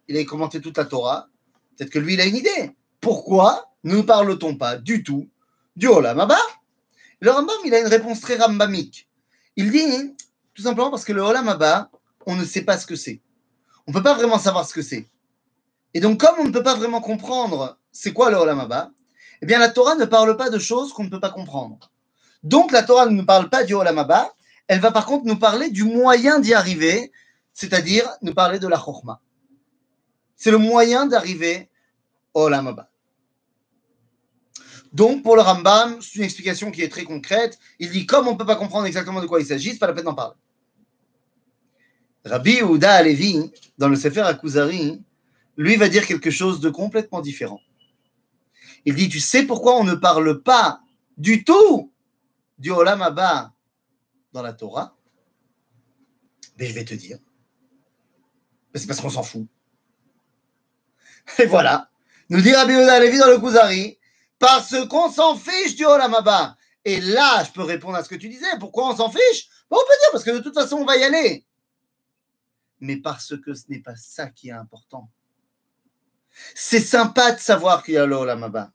il 0.10 0.18
a 0.18 0.26
commenté 0.26 0.60
toute 0.60 0.78
la 0.78 0.86
Torah. 0.86 1.28
Peut-être 1.78 1.92
que 1.92 2.00
lui, 2.00 2.16
il 2.16 2.22
a 2.22 2.26
une 2.26 2.36
idée. 2.36 2.76
Pourquoi 3.00 3.72
ne 3.84 4.02
parle-t-on 4.02 4.56
pas 4.56 4.76
du 4.76 5.04
tout 5.04 5.30
du 5.76 5.88
Olam 5.88 6.20
Haba? 6.20 6.38
Le 7.22 7.32
Rambam, 7.32 7.56
il 7.64 7.74
a 7.74 7.80
une 7.80 7.88
réponse 7.88 8.20
très 8.20 8.36
rambamique. 8.36 9.08
Il 9.56 9.72
dit 9.72 10.16
tout 10.56 10.64
simplement 10.64 10.90
parce 10.90 11.06
que 11.06 11.14
le 11.14 11.22
Olam 11.22 11.48
Haba, 11.48 11.92
on 12.26 12.36
ne 12.36 12.44
sait 12.44 12.64
pas 12.64 12.78
ce 12.78 12.88
que 12.88 12.96
c'est. 12.96 13.22
On 13.88 13.92
ne 13.92 13.96
peut 13.96 14.04
pas 14.04 14.16
vraiment 14.16 14.40
savoir 14.40 14.68
ce 14.68 14.74
que 14.74 14.82
c'est. 14.82 15.08
Et 15.94 16.00
donc, 16.00 16.20
comme 16.20 16.36
on 16.40 16.46
ne 16.46 16.52
peut 16.52 16.64
pas 16.64 16.76
vraiment 16.76 17.02
comprendre 17.02 17.78
c'est 17.92 18.14
quoi 18.14 18.32
le 18.32 18.38
Olam 18.38 18.60
Haba, 18.60 18.92
eh 19.42 19.46
bien, 19.46 19.60
la 19.60 19.70
Torah 19.70 19.96
ne 19.96 20.06
parle 20.06 20.36
pas 20.38 20.50
de 20.50 20.60
choses 20.60 20.92
qu'on 20.92 21.04
ne 21.04 21.10
peut 21.10 21.20
pas 21.20 21.30
comprendre. 21.30 21.92
Donc, 22.44 22.72
la 22.72 22.84
Torah 22.84 23.06
ne 23.06 23.22
parle 23.22 23.50
pas 23.50 23.64
du 23.64 23.74
Olam 23.76 24.00
Haba, 24.00 24.34
elle 24.68 24.80
va 24.80 24.92
par 24.92 25.06
contre 25.06 25.26
nous 25.26 25.38
parler 25.38 25.70
du 25.70 25.84
moyen 25.84 26.40
d'y 26.40 26.54
arriver, 26.54 27.12
c'est-à-dire 27.54 28.10
nous 28.22 28.34
parler 28.34 28.60
de 28.60 28.68
la 28.68 28.78
Chokhmah. 28.78 29.22
C'est 30.40 30.52
le 30.52 30.58
moyen 30.58 31.06
d'arriver 31.06 31.70
au 32.34 32.44
Olam 32.44 32.68
Haba. 32.68 32.90
Donc, 34.94 35.22
pour 35.22 35.36
le 35.36 35.42
Rambam, 35.42 36.02
c'est 36.02 36.16
une 36.16 36.24
explication 36.24 36.72
qui 36.72 36.82
est 36.82 36.90
très 36.90 37.04
concrète. 37.04 37.60
Il 37.78 37.92
dit, 37.92 38.06
comme 38.06 38.28
on 38.28 38.34
ne 38.34 38.38
peut 38.38 38.46
pas 38.46 38.56
comprendre 38.56 38.88
exactement 38.88 39.22
de 39.22 39.28
quoi 39.28 39.42
il 39.42 39.46
s'agit, 39.46 39.74
c'est 39.74 39.78
pas 39.80 39.86
la 39.86 39.94
peine 39.94 40.06
d'en 40.06 40.16
parler. 40.16 40.36
Rabbi 42.26 42.54
Yehuda 42.54 42.94
Alevi, 42.94 43.52
dans 43.78 43.90
le 43.90 43.98
Sefer 43.98 44.22
Akuzari, 44.22 45.04
lui 45.58 45.76
va 45.76 45.90
dire 45.90 46.08
quelque 46.08 46.32
chose 46.32 46.62
de 46.62 46.70
complètement 46.70 47.20
différent. 47.22 47.62
Il 48.86 48.96
dit, 48.96 49.10
tu 49.10 49.20
sais 49.20 49.44
pourquoi 49.44 49.76
on 49.76 49.84
ne 49.84 49.94
parle 49.94 50.42
pas 50.42 50.82
du 51.18 51.44
tout 51.44 51.92
du 52.58 52.72
Olam 52.72 53.02
Haba 53.02 53.54
dans 54.32 54.42
la 54.42 54.54
Torah? 54.54 54.96
Mais 56.58 56.66
je 56.66 56.74
vais 56.74 56.86
te 56.86 56.94
dire. 56.94 57.18
Mais 58.74 58.80
C'est 58.80 58.88
parce 58.88 59.02
qu'on 59.02 59.10
s'en 59.10 59.24
fout. 59.24 59.48
Et 61.38 61.46
voilà. 61.46 61.90
Nous 62.30 62.42
dit 62.42 62.54
Rabbi 62.54 62.74
Alevi 62.74 63.18
dans 63.18 63.28
le 63.28 63.40
Kuzari, 63.40 63.98
parce 64.38 64.76
qu'on 64.88 65.12
s'en 65.12 65.36
fiche 65.36 65.76
du 65.76 65.86
Olam 65.86 66.14
Haba. 66.14 66.56
Et 66.86 67.02
là, 67.02 67.44
je 67.44 67.52
peux 67.52 67.64
répondre 67.64 67.98
à 67.98 68.04
ce 68.04 68.10
que 68.10 68.16
tu 68.16 68.30
disais. 68.30 68.48
Pourquoi 68.60 68.90
on 68.90 68.96
s'en 68.96 69.10
fiche? 69.10 69.50
On 69.70 69.76
peut 69.76 69.98
dire 70.02 70.10
parce 70.12 70.24
que 70.24 70.32
de 70.32 70.40
toute 70.40 70.54
façon, 70.54 70.78
on 70.78 70.86
va 70.86 70.98
y 70.98 71.04
aller. 71.04 71.46
Mais 72.80 72.98
parce 72.98 73.36
que 73.38 73.54
ce 73.54 73.64
n'est 73.70 73.82
pas 73.82 73.96
ça 73.96 74.28
qui 74.28 74.50
est 74.50 74.54
important. 74.54 75.10
C'est 76.56 76.80
sympa 76.80 77.34
de 77.34 77.40
savoir 77.40 77.84
qu'il 77.84 77.96
y 77.96 77.98
a 77.98 78.06
le 78.06 78.16
Olam 78.16 78.44
Haba. 78.44 78.72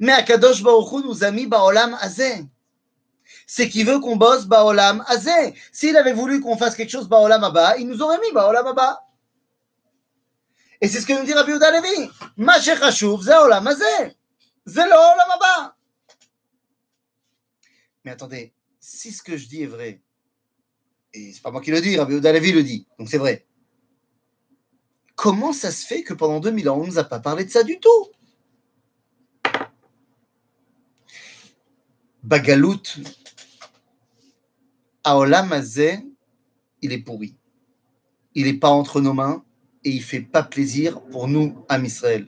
Mais 0.00 0.12
Akadosh 0.12 0.62
Baruch 0.62 1.04
nous 1.04 1.22
a 1.22 1.30
mis 1.30 1.46
Baolam 1.46 1.96
Azé. 2.00 2.46
C'est 3.46 3.68
qu'il 3.68 3.86
veut 3.86 4.00
qu'on 4.00 4.16
bosse 4.16 4.46
Baolam 4.46 5.04
Azé. 5.06 5.54
S'il 5.70 5.96
avait 5.96 6.14
voulu 6.14 6.40
qu'on 6.40 6.56
fasse 6.56 6.74
quelque 6.74 6.90
chose 6.90 7.08
Baolam 7.08 7.44
Haba, 7.44 7.76
il 7.76 7.86
nous 7.86 8.00
aurait 8.00 8.20
mis 8.20 8.32
Baolam 8.32 8.66
Haba. 8.66 9.04
Et 10.80 10.88
c'est 10.88 11.00
ce 11.00 11.06
que 11.06 11.12
nous 11.12 11.24
dit 11.24 11.34
Rabbi 11.34 11.50
Yehuda 11.50 11.70
Levi. 11.72 12.10
Ma 12.36 12.56
Olam. 13.42 13.68
Mais 18.04 18.10
attendez, 18.12 18.52
si 18.78 19.12
ce 19.12 19.22
que 19.22 19.36
je 19.36 19.48
dis 19.48 19.62
est 19.62 19.66
vrai, 19.66 20.00
et 21.12 21.32
c'est 21.32 21.42
pas 21.42 21.50
moi 21.50 21.60
qui 21.60 21.70
le 21.70 21.80
dis, 21.80 21.98
Rabbi 21.98 22.14
Yehuda 22.14 22.32
Levi 22.32 22.52
le 22.52 22.62
dit, 22.62 22.86
donc 22.98 23.08
c'est 23.08 23.18
vrai. 23.18 23.46
Comment 25.16 25.52
ça 25.52 25.72
se 25.72 25.84
fait 25.84 26.04
que 26.04 26.14
pendant 26.14 26.38
2000 26.38 26.68
ans, 26.70 26.76
on 26.76 26.82
ne 26.82 26.86
nous 26.86 26.98
a 26.98 27.04
pas 27.04 27.18
parlé 27.18 27.44
de 27.44 27.50
ça 27.50 27.64
du 27.64 27.80
tout? 27.80 28.06
Bagalout, 32.22 32.82
Aolam 35.02 35.52
Hazé, 35.52 36.06
il 36.82 36.92
est 36.92 36.98
pourri. 36.98 37.36
Il 38.34 38.44
n'est 38.44 38.58
pas 38.58 38.68
entre 38.68 39.00
nos 39.00 39.12
mains 39.12 39.44
et 39.84 39.90
il 39.90 40.02
fait 40.02 40.20
pas 40.20 40.42
plaisir 40.42 41.00
pour 41.10 41.28
nous, 41.28 41.64
Israël. 41.84 42.26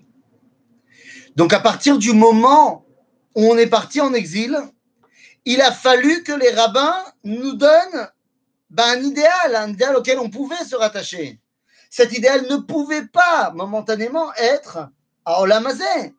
Donc 1.37 1.53
à 1.53 1.61
partir 1.61 1.99
du 1.99 2.13
moment 2.13 2.87
où 3.35 3.45
on 3.45 3.57
est 3.57 3.67
parti 3.67 4.01
en 4.01 4.13
exil, 4.15 4.57
il 5.45 5.61
a 5.61 5.73
fallu 5.73 6.23
que 6.23 6.33
les 6.33 6.51
rabbins 6.51 6.97
nous 7.25 7.55
donnent 7.55 8.09
ben, 8.71 8.85
un 8.99 9.03
idéal, 9.03 9.57
un 9.57 9.71
idéal 9.71 9.97
auquel 9.97 10.19
on 10.19 10.31
pouvait 10.31 10.65
se 10.65 10.77
rattacher. 10.77 11.41
Cet 11.91 12.17
idéal 12.17 12.47
ne 12.49 12.57
pouvait 12.57 13.07
pas 13.07 13.51
momentanément 13.53 14.33
être 14.35 14.91
à 15.25 15.41
Olam 15.41 15.67
Hazé. 15.67 16.15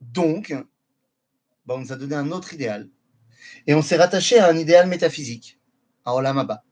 Donc, 0.00 0.50
ben, 0.50 1.74
on 1.74 1.78
nous 1.78 1.92
a 1.92 1.96
donné 1.96 2.14
un 2.14 2.30
autre 2.30 2.54
idéal. 2.54 2.88
Et 3.66 3.74
on 3.74 3.82
s'est 3.82 3.96
rattaché 3.96 4.38
à 4.38 4.48
un 4.48 4.56
idéal 4.56 4.88
métaphysique, 4.88 5.58
à 6.04 6.14
Olam 6.14 6.38
Haba. 6.38 6.62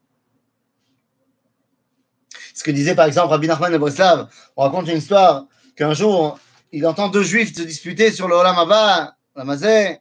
Ce 2.55 2.63
que 2.63 2.71
disait 2.71 2.95
par 2.95 3.07
exemple 3.07 3.31
Rabbi 3.31 3.49
Nachman 3.49 3.73
de 3.73 3.79
Breslav, 3.79 4.29
on 4.57 4.63
raconte 4.63 4.89
une 4.89 4.99
histoire 4.99 5.47
qu'un 5.75 5.93
jour, 5.93 6.39
il 6.71 6.87
entend 6.87 7.09
deux 7.09 7.25
juifs 7.25 7.55
se 7.55 7.63
disputer 7.63 8.13
sur 8.13 8.29
le 8.29 8.37
Olam 8.37 8.57
Haba, 8.57 9.17
Olam 9.35 9.51
Hazé. 9.51 9.99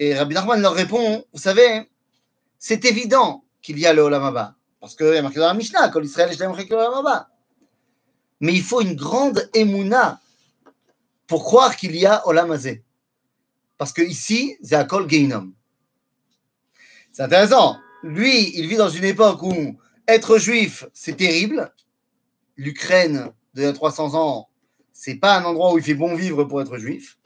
Et 0.00 0.16
Rabbi 0.16 0.34
Nachman 0.34 0.60
leur 0.60 0.74
répond, 0.74 1.24
vous 1.32 1.40
savez, 1.40 1.88
c'est 2.58 2.84
évident 2.84 3.44
qu'il 3.62 3.78
y 3.78 3.86
a 3.86 3.92
le 3.92 4.02
Olam 4.02 4.24
Haba. 4.24 4.56
Parce 4.80 4.96
qu'il 4.96 5.06
y 5.06 5.16
a 5.16 5.22
marqué 5.22 5.38
dans 5.38 5.46
la 5.46 5.54
Mishnah, 5.54 5.88
Kol 5.90 6.04
Israël 6.04 6.32
est 6.32 6.38
le 6.40 6.74
Olam 6.74 6.94
Haba. 6.94 7.28
Mais 8.40 8.52
il 8.52 8.62
faut 8.62 8.80
une 8.80 8.96
grande 8.96 9.48
émouna 9.54 10.20
pour 11.28 11.44
croire 11.44 11.76
qu'il 11.76 11.94
y 11.94 12.06
a 12.06 12.26
Olam 12.26 12.50
Hazé. 12.50 12.82
Parce 13.78 13.92
que 13.92 14.02
ici, 14.02 14.56
c'est 14.64 14.74
à 14.74 14.82
Kol 14.82 15.08
Geinom. 15.08 15.52
C'est 17.12 17.22
intéressant. 17.22 17.76
Lui, 18.02 18.58
il 18.58 18.66
vit 18.66 18.76
dans 18.76 18.88
une 18.88 19.04
époque 19.04 19.40
où 19.42 19.78
être 20.08 20.38
juif, 20.38 20.84
c'est 20.92 21.16
terrible. 21.16 21.72
L'Ukraine 22.56 23.32
de 23.54 23.70
300 23.70 24.14
ans, 24.14 24.48
c'est 24.92 25.16
pas 25.16 25.38
un 25.38 25.44
endroit 25.44 25.72
où 25.72 25.78
il 25.78 25.84
fait 25.84 25.94
bon 25.94 26.14
vivre 26.14 26.44
pour 26.44 26.60
être 26.60 26.78
juif. 26.78 27.18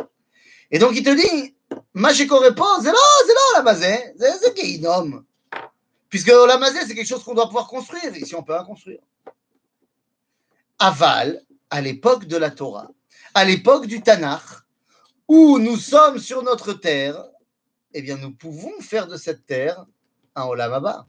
Et 0.71 0.79
donc, 0.79 0.93
il 0.95 1.03
te 1.03 1.11
dit, 1.11 1.55
Macheko 1.95 2.39
répond, 2.39 2.65
c'est 2.81 2.93
là, 2.93 2.99
c'est 3.27 3.35
là, 3.35 3.41
la 3.57 3.63
mazé, 3.63 4.15
c'est 4.19 4.57
Geinom. 4.57 5.25
Puisque 6.09 6.29
la 6.29 6.59
mazé, 6.59 6.81
c'est 6.87 6.95
quelque 6.95 7.07
chose 7.07 7.23
qu'on 7.25 7.35
doit 7.35 7.47
pouvoir 7.47 7.69
construire. 7.69 8.17
Ici, 8.17 8.35
on 8.35 8.43
peut 8.43 8.55
pas 8.55 8.65
construire. 8.65 9.01
Aval, 10.79 11.43
à 11.71 11.81
l'époque 11.81 12.27
de 12.27 12.37
la 12.37 12.51
Torah, 12.51 12.91
à 13.35 13.45
l'époque 13.45 13.87
du 13.87 14.01
Tanakh, 14.01 14.43
où 15.27 15.59
nous 15.59 15.77
sommes 15.77 16.19
sur 16.19 16.43
notre 16.43 16.73
terre, 16.73 17.23
eh 17.93 18.01
bien, 18.01 18.17
nous 18.17 18.33
pouvons 18.33 18.81
faire 18.81 19.07
de 19.07 19.17
cette 19.17 19.45
terre 19.45 19.85
un 20.35 20.45
Olam 20.45 20.73
Haba. 20.73 21.07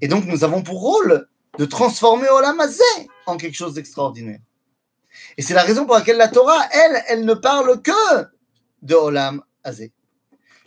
Et 0.00 0.08
donc, 0.08 0.24
nous 0.26 0.44
avons 0.44 0.62
pour 0.62 0.80
rôle 0.80 1.28
de 1.58 1.64
transformer 1.64 2.28
Olam 2.28 2.60
Hazé 2.60 2.82
en 3.26 3.36
quelque 3.36 3.54
chose 3.54 3.74
d'extraordinaire. 3.74 4.40
Et 5.36 5.42
c'est 5.42 5.54
la 5.54 5.62
raison 5.62 5.86
pour 5.86 5.94
laquelle 5.94 6.16
la 6.16 6.28
Torah, 6.28 6.68
elle, 6.72 7.02
elle 7.08 7.24
ne 7.24 7.34
parle 7.34 7.80
que 7.82 8.26
de 8.82 8.94
Olam 8.94 9.42
Hazé. 9.64 9.92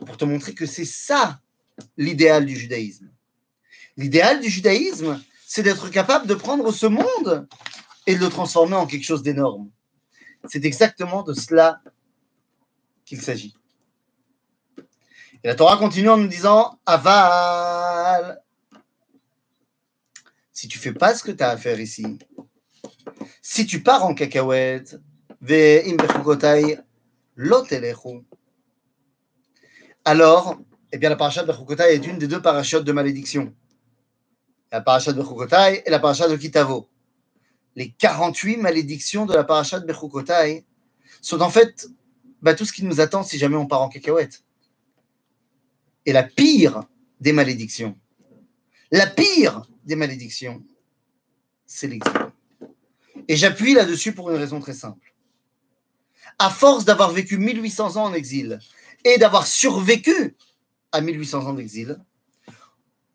Pour 0.05 0.17
te 0.17 0.25
montrer 0.25 0.53
que 0.53 0.65
c'est 0.65 0.85
ça 0.85 1.39
l'idéal 1.97 2.45
du 2.45 2.55
judaïsme. 2.55 3.09
L'idéal 3.97 4.39
du 4.39 4.49
judaïsme, 4.49 5.21
c'est 5.45 5.63
d'être 5.63 5.89
capable 5.89 6.27
de 6.27 6.35
prendre 6.35 6.71
ce 6.71 6.85
monde 6.85 7.47
et 8.07 8.15
de 8.15 8.19
le 8.19 8.29
transformer 8.29 8.75
en 8.75 8.87
quelque 8.87 9.05
chose 9.05 9.23
d'énorme. 9.23 9.69
C'est 10.47 10.65
exactement 10.65 11.23
de 11.23 11.33
cela 11.33 11.81
qu'il 13.05 13.21
s'agit. 13.21 13.55
Et 15.43 15.47
la 15.47 15.55
Torah 15.55 15.77
continue 15.77 16.09
en 16.09 16.17
nous 16.17 16.27
disant 16.27 16.79
Aval. 16.85 18.41
Si 20.59 20.67
tu 20.67 20.77
fais 20.77 20.91
pas 20.91 21.15
ce 21.15 21.23
que 21.23 21.31
tu 21.31 21.41
as 21.41 21.51
à 21.51 21.55
faire 21.55 21.79
ici, 21.79 22.19
si 23.41 23.65
tu 23.65 23.81
pars 23.81 24.03
en 24.03 24.13
cacahuète, 24.13 24.99
alors, 30.03 30.59
eh 30.91 30.97
bien, 30.97 31.09
la 31.09 31.15
parasha 31.15 31.43
de 31.43 31.47
Bechukotai 31.47 31.93
est 31.93 32.05
une 32.05 32.17
des 32.17 32.27
deux 32.27 32.41
parachutes 32.41 32.83
de 32.83 32.91
malédiction. 32.91 33.55
La 34.69 34.81
parasha 34.81 35.13
de 35.13 35.21
Bechukotai 35.21 35.81
et 35.85 35.89
la 35.89 35.99
parasha 35.99 36.27
de 36.27 36.35
Kitavo. 36.35 36.89
Les 37.77 37.91
48 37.91 38.57
malédictions 38.57 39.25
de 39.25 39.33
la 39.33 39.45
parasha 39.45 39.79
de 39.79 39.85
Bechukotai 39.85 40.65
sont 41.21 41.39
en 41.39 41.49
fait 41.49 41.87
bah, 42.41 42.53
tout 42.53 42.65
ce 42.65 42.73
qui 42.73 42.83
nous 42.83 42.99
attend 42.99 43.23
si 43.23 43.37
jamais 43.37 43.55
on 43.55 43.65
part 43.65 43.81
en 43.81 43.87
cacahuète. 43.87 44.43
Et 46.05 46.11
la 46.11 46.23
pire 46.23 46.83
des 47.21 47.31
malédictions, 47.31 47.97
la 48.91 49.07
pire 49.07 49.63
des 49.85 49.95
malédictions, 49.95 50.63
c'est 51.65 51.87
l'exil. 51.87 52.13
Et 53.27 53.35
j'appuie 53.35 53.73
là-dessus 53.73 54.13
pour 54.13 54.29
une 54.31 54.37
raison 54.37 54.59
très 54.59 54.73
simple. 54.73 55.13
À 56.39 56.49
force 56.49 56.85
d'avoir 56.85 57.11
vécu 57.11 57.37
1800 57.37 57.97
ans 57.97 58.05
en 58.05 58.13
exil 58.13 58.59
et 59.03 59.17
d'avoir 59.17 59.45
survécu 59.45 60.35
à 60.91 61.01
1800 61.01 61.47
ans 61.47 61.53
d'exil, 61.53 61.99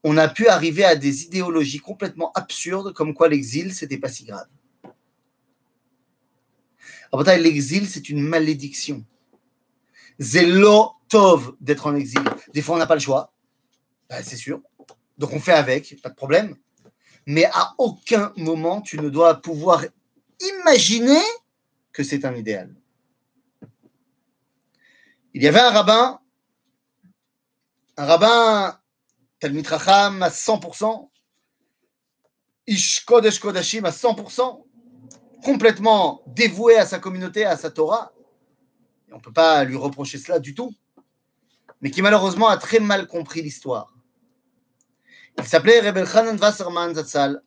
on 0.04 0.16
a 0.18 0.28
pu 0.28 0.46
arriver 0.46 0.84
à 0.84 0.96
des 0.96 1.24
idéologies 1.24 1.78
complètement 1.78 2.30
absurdes 2.32 2.92
comme 2.92 3.14
quoi 3.14 3.28
l'exil, 3.28 3.74
c'était 3.74 3.98
pas 3.98 4.10
si 4.10 4.24
grave. 4.24 4.46
L'exil, 7.38 7.88
c'est 7.88 8.08
une 8.08 8.20
malédiction. 8.20 9.04
Zélo 10.18 10.90
tov 11.08 11.54
d'être 11.60 11.86
en 11.86 11.94
exil. 11.94 12.22
Des 12.52 12.60
fois, 12.60 12.76
on 12.76 12.78
n'a 12.78 12.86
pas 12.86 12.94
le 12.94 13.00
choix, 13.00 13.32
ben, 14.08 14.22
c'est 14.22 14.36
sûr. 14.36 14.60
Donc, 15.18 15.32
on 15.32 15.40
fait 15.40 15.52
avec, 15.52 16.00
pas 16.02 16.10
de 16.10 16.14
problème. 16.14 16.56
Mais 17.26 17.44
à 17.46 17.74
aucun 17.78 18.32
moment, 18.36 18.80
tu 18.80 18.98
ne 18.98 19.08
dois 19.08 19.40
pouvoir 19.40 19.84
imaginer 20.40 21.22
que 21.92 22.02
c'est 22.02 22.24
un 22.24 22.34
idéal. 22.34 22.74
Il 25.32 25.42
y 25.42 25.48
avait 25.48 25.60
un 25.60 25.70
rabbin, 25.70 26.20
un 27.96 28.04
rabbin 28.04 28.78
Talmid 29.40 29.66
Racham 29.66 30.22
à 30.22 30.28
100%, 30.28 31.08
Ish 32.66 33.04
Kodesh 33.04 33.38
Kodashim 33.38 33.84
à 33.84 33.90
100%, 33.90 34.64
complètement 35.42 36.22
dévoué 36.26 36.76
à 36.76 36.86
sa 36.86 36.98
communauté, 36.98 37.44
à 37.44 37.56
sa 37.56 37.70
Torah. 37.70 38.12
on 39.12 39.16
ne 39.16 39.20
peut 39.20 39.32
pas 39.32 39.64
lui 39.64 39.76
reprocher 39.76 40.18
cela 40.18 40.38
du 40.38 40.54
tout, 40.54 40.72
mais 41.80 41.90
qui 41.90 42.02
malheureusement 42.02 42.48
a 42.48 42.56
très 42.56 42.80
mal 42.80 43.06
compris 43.06 43.42
l'histoire. 43.42 43.93
Il 45.38 45.44
s'appelait 45.44 45.80
Rebel 45.80 46.06
Hanan 46.12 46.38
Wasserman 46.38 46.94
Zatzal. 46.94 47.42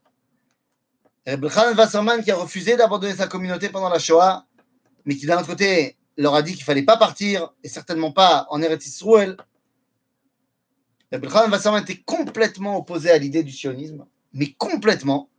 Rebel 1.26 1.52
Hanan 1.56 1.78
Wasserman 1.78 2.24
qui 2.24 2.32
a 2.32 2.36
refusé 2.36 2.76
d'abandonner 2.76 3.16
sa 3.16 3.28
communauté 3.28 3.70
pendant 3.70 3.90
la 3.90 4.00
Shoah, 4.00 4.46
mais 5.06 5.16
qui 5.16 5.26
d'un 5.26 5.38
autre 5.38 5.48
côté 5.48 5.98
leur 6.18 6.36
a 6.36 6.42
dit 6.42 6.54
qu'il 6.54 6.62
ne 6.62 6.66
fallait 6.66 6.84
pas 6.84 6.98
partir, 6.98 7.54
et 7.64 7.70
certainement 7.70 8.12
pas 8.12 8.48
en 8.50 8.62
Eretz 8.62 8.86
Israël. 8.86 9.38
Abraham 11.12 11.52
Wasserman 11.52 11.84
était 11.84 12.02
complètement 12.02 12.78
opposé 12.78 13.10
à 13.12 13.18
l'idée 13.18 13.44
du 13.44 13.52
sionisme, 13.52 14.06
mais 14.34 14.52
complètement. 14.54 15.30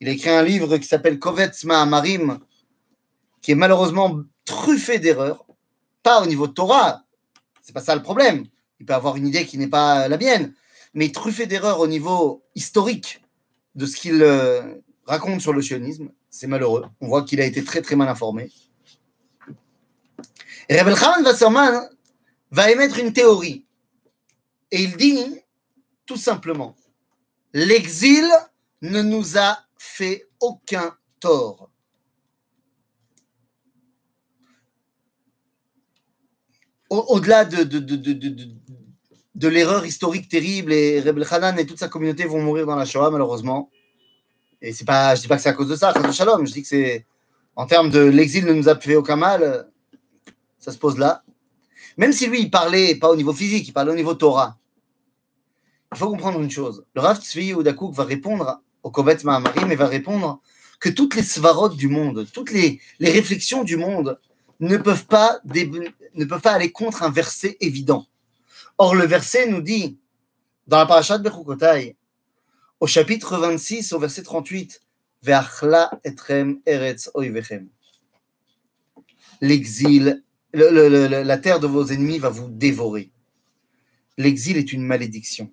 Il 0.00 0.08
a 0.08 0.12
écrit 0.12 0.30
un 0.30 0.42
livre 0.42 0.76
qui 0.76 0.86
s'appelle 0.86 1.18
Kovetz 1.18 1.64
Ma'amarim, 1.64 2.38
qui 3.40 3.52
est 3.52 3.56
malheureusement 3.56 4.20
truffé 4.44 4.98
d'erreurs, 4.98 5.46
pas 6.02 6.22
au 6.22 6.26
niveau 6.26 6.46
de 6.46 6.52
Torah, 6.52 7.02
c'est 7.62 7.72
pas 7.72 7.80
ça 7.80 7.96
le 7.96 8.02
problème. 8.02 8.46
Il 8.78 8.86
peut 8.86 8.94
avoir 8.94 9.16
une 9.16 9.26
idée 9.26 9.46
qui 9.46 9.58
n'est 9.58 9.66
pas 9.66 10.06
la 10.06 10.18
mienne, 10.18 10.54
mais 10.96 11.12
truffé 11.12 11.46
d'erreurs 11.46 11.80
au 11.80 11.86
niveau 11.86 12.42
historique 12.54 13.22
de 13.74 13.84
ce 13.84 13.96
qu'il 13.96 14.22
euh, 14.22 14.62
raconte 15.04 15.42
sur 15.42 15.52
le 15.52 15.60
sionisme. 15.60 16.10
C'est 16.30 16.46
malheureux. 16.46 16.86
On 17.02 17.08
voit 17.08 17.22
qu'il 17.22 17.38
a 17.42 17.44
été 17.44 17.62
très 17.62 17.82
très 17.82 17.96
mal 17.96 18.08
informé. 18.08 18.50
Et 20.70 20.80
Rebel 20.80 20.94
Wasserman 20.94 21.90
va 22.50 22.70
émettre 22.70 22.98
une 22.98 23.12
théorie. 23.12 23.66
Et 24.70 24.82
il 24.84 24.96
dit 24.96 25.42
tout 26.06 26.16
simplement 26.16 26.74
l'exil 27.52 28.26
ne 28.80 29.02
nous 29.02 29.36
a 29.36 29.58
fait 29.76 30.26
aucun 30.40 30.96
tort. 31.20 31.70
Au-delà 36.88 37.44
de, 37.44 37.64
de, 37.64 37.80
de, 37.80 38.56
de 39.36 39.48
l'erreur 39.48 39.86
historique 39.86 40.28
terrible, 40.28 40.72
et 40.72 41.00
Rebel 41.00 41.26
Hanan 41.30 41.58
et 41.58 41.66
toute 41.66 41.78
sa 41.78 41.88
communauté 41.88 42.24
vont 42.24 42.42
mourir 42.42 42.66
dans 42.66 42.76
la 42.76 42.84
Shoah, 42.84 43.10
malheureusement. 43.10 43.70
Et 44.60 44.72
c'est 44.72 44.84
pas, 44.84 45.14
je 45.14 45.20
dis 45.22 45.28
pas 45.28 45.36
que 45.36 45.42
c'est 45.42 45.50
à 45.50 45.52
cause 45.52 45.68
de 45.68 45.76
ça, 45.76 45.94
Shalom. 46.12 46.46
Je 46.46 46.52
dis 46.52 46.62
que 46.62 46.68
c'est 46.68 47.06
en 47.54 47.66
termes 47.66 47.90
de 47.90 48.00
l'exil 48.00 48.44
ne 48.44 48.52
nous 48.52 48.68
a 48.68 48.76
fait 48.76 48.96
aucun 48.96 49.16
mal 49.16 49.68
ça 50.66 50.72
se 50.72 50.78
pose 50.78 50.98
là. 50.98 51.22
Même 51.96 52.12
si 52.12 52.26
lui, 52.26 52.40
il 52.40 52.50
parlait 52.50 52.96
pas 52.96 53.08
au 53.08 53.16
niveau 53.16 53.32
physique, 53.32 53.68
il 53.68 53.72
parlait 53.72 53.92
au 53.92 53.96
niveau 53.96 54.14
Torah. 54.14 54.58
Il 55.92 55.98
faut 55.98 56.10
comprendre 56.10 56.40
une 56.40 56.50
chose. 56.50 56.84
Le 56.94 57.00
Rav 57.00 57.20
Tzvi 57.20 57.54
Oudakouk 57.54 57.94
va 57.94 58.02
répondre 58.02 58.60
au 58.82 58.90
Kovetz 58.90 59.22
Mahamarim 59.22 59.70
et 59.70 59.76
va 59.76 59.86
répondre 59.86 60.40
que 60.80 60.88
toutes 60.88 61.14
les 61.14 61.22
svarot 61.22 61.68
du 61.68 61.88
monde, 61.88 62.26
toutes 62.32 62.50
les, 62.50 62.80
les 62.98 63.10
réflexions 63.12 63.62
du 63.62 63.76
monde 63.76 64.18
ne 64.58 64.76
peuvent, 64.76 65.06
pas 65.06 65.38
ne 65.44 66.24
peuvent 66.24 66.40
pas 66.40 66.52
aller 66.52 66.72
contre 66.72 67.04
un 67.04 67.10
verset 67.10 67.56
évident. 67.60 68.06
Or, 68.78 68.94
le 68.94 69.06
verset 69.06 69.46
nous 69.46 69.62
dit, 69.62 69.98
dans 70.66 70.78
la 70.78 70.86
parashat 70.86 71.18
Bechukotai, 71.18 71.96
au 72.80 72.86
chapitre 72.86 73.38
26, 73.38 73.92
au 73.92 73.98
verset 73.98 74.22
38, 74.22 74.82
Ve'achla 75.22 75.98
etrem 76.04 76.60
eretz. 76.66 77.10
L'exil 79.40 80.22
la 80.52 81.38
terre 81.38 81.60
de 81.60 81.66
vos 81.66 81.86
ennemis 81.86 82.18
va 82.18 82.30
vous 82.30 82.48
dévorer. 82.48 83.10
L'exil 84.16 84.56
est 84.56 84.72
une 84.72 84.82
malédiction. 84.82 85.52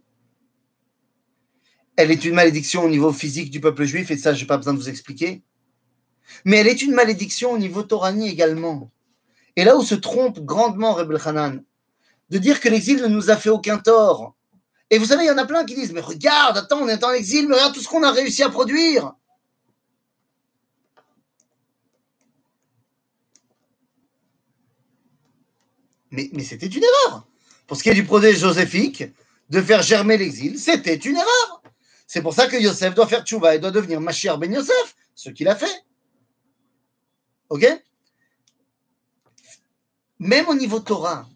Elle 1.95 2.12
est 2.12 2.25
une 2.25 2.33
malédiction 2.33 2.83
au 2.83 2.89
niveau 2.89 3.12
physique 3.12 3.51
du 3.51 3.59
peuple 3.59 3.83
juif, 3.83 4.09
et 4.12 4.17
ça, 4.17 4.33
je 4.33 4.41
n'ai 4.41 4.47
pas 4.47 4.57
besoin 4.57 4.73
de 4.73 4.79
vous 4.79 4.89
expliquer. 4.89 5.43
Mais 6.45 6.57
elle 6.57 6.67
est 6.67 6.81
une 6.81 6.93
malédiction 6.93 7.51
au 7.51 7.57
niveau 7.57 7.83
torani 7.83 8.29
également. 8.29 8.91
Et 9.55 9.63
là 9.63 9.77
où 9.77 9.83
se 9.83 9.95
trompe 9.95 10.39
grandement 10.39 10.93
Rebel 10.93 11.19
Hanan, 11.23 11.63
de 12.29 12.38
dire 12.38 12.59
que 12.59 12.69
l'exil 12.69 12.97
ne 12.97 13.07
nous 13.07 13.29
a 13.29 13.38
fait 13.38 13.49
aucun 13.49 13.77
tort. 13.77 14.36
Et 14.89 14.97
vous 14.97 15.05
savez, 15.05 15.23
il 15.25 15.27
y 15.27 15.31
en 15.31 15.38
a 15.38 15.45
plein 15.45 15.65
qui 15.65 15.75
disent, 15.75 15.91
mais 15.91 16.01
regarde, 16.01 16.57
attends, 16.57 16.79
on 16.81 16.88
est 16.88 17.03
en 17.03 17.12
exil, 17.12 17.47
mais 17.47 17.55
regarde 17.55 17.73
tout 17.73 17.81
ce 17.81 17.88
qu'on 17.88 18.03
a 18.03 18.12
réussi 18.12 18.43
à 18.43 18.49
produire. 18.49 19.13
Mais, 26.12 26.29
c'était 26.43 26.67
une 26.67 26.83
erreur. 26.83 27.25
Pour 27.65 27.75
ce 27.75 27.81
qui 27.81 27.89
est 27.89 27.95
du 27.95 28.03
projet 28.03 28.36
joséphique, 28.36 29.03
de 29.49 29.62
faire 29.62 29.81
germer 29.81 30.17
l'exil, 30.17 30.59
c'était 30.59 30.95
une 30.95 31.15
erreur. 31.15 31.63
C'est 32.05 32.21
pour 32.21 32.36
ça 32.36 32.45
que 32.45 32.55
Yosef 32.55 32.93
doit 32.93 33.07
faire 33.07 33.23
tchouva 33.23 33.55
et 33.55 33.59
doit 33.59 33.71
devenir 33.71 33.99
Mashiach 33.99 34.38
ben 34.38 34.53
Yosef, 34.53 34.95
ce 35.15 35.31
qu'il 35.31 35.47
a 35.47 35.55
fait. 35.55 35.83
Ok? 37.49 37.65
Même 40.19 40.47
au 40.47 40.53
niveau 40.53 40.79
Torah, 40.79 41.27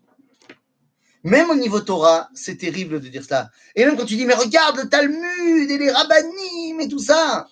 même 1.23 1.49
au 1.49 1.55
niveau 1.55 1.81
Torah, 1.81 2.29
c'est 2.33 2.57
terrible 2.57 2.99
de 2.99 3.07
dire 3.07 3.23
cela. 3.23 3.49
Et 3.75 3.85
même 3.85 3.97
quand 3.97 4.05
tu 4.05 4.15
dis, 4.15 4.25
mais 4.25 4.33
regarde 4.33 4.77
le 4.77 4.89
Talmud 4.89 5.69
et 5.69 5.77
les 5.77 5.91
rabbinim 5.91 6.79
et 6.79 6.87
tout 6.87 6.99
ça. 6.99 7.47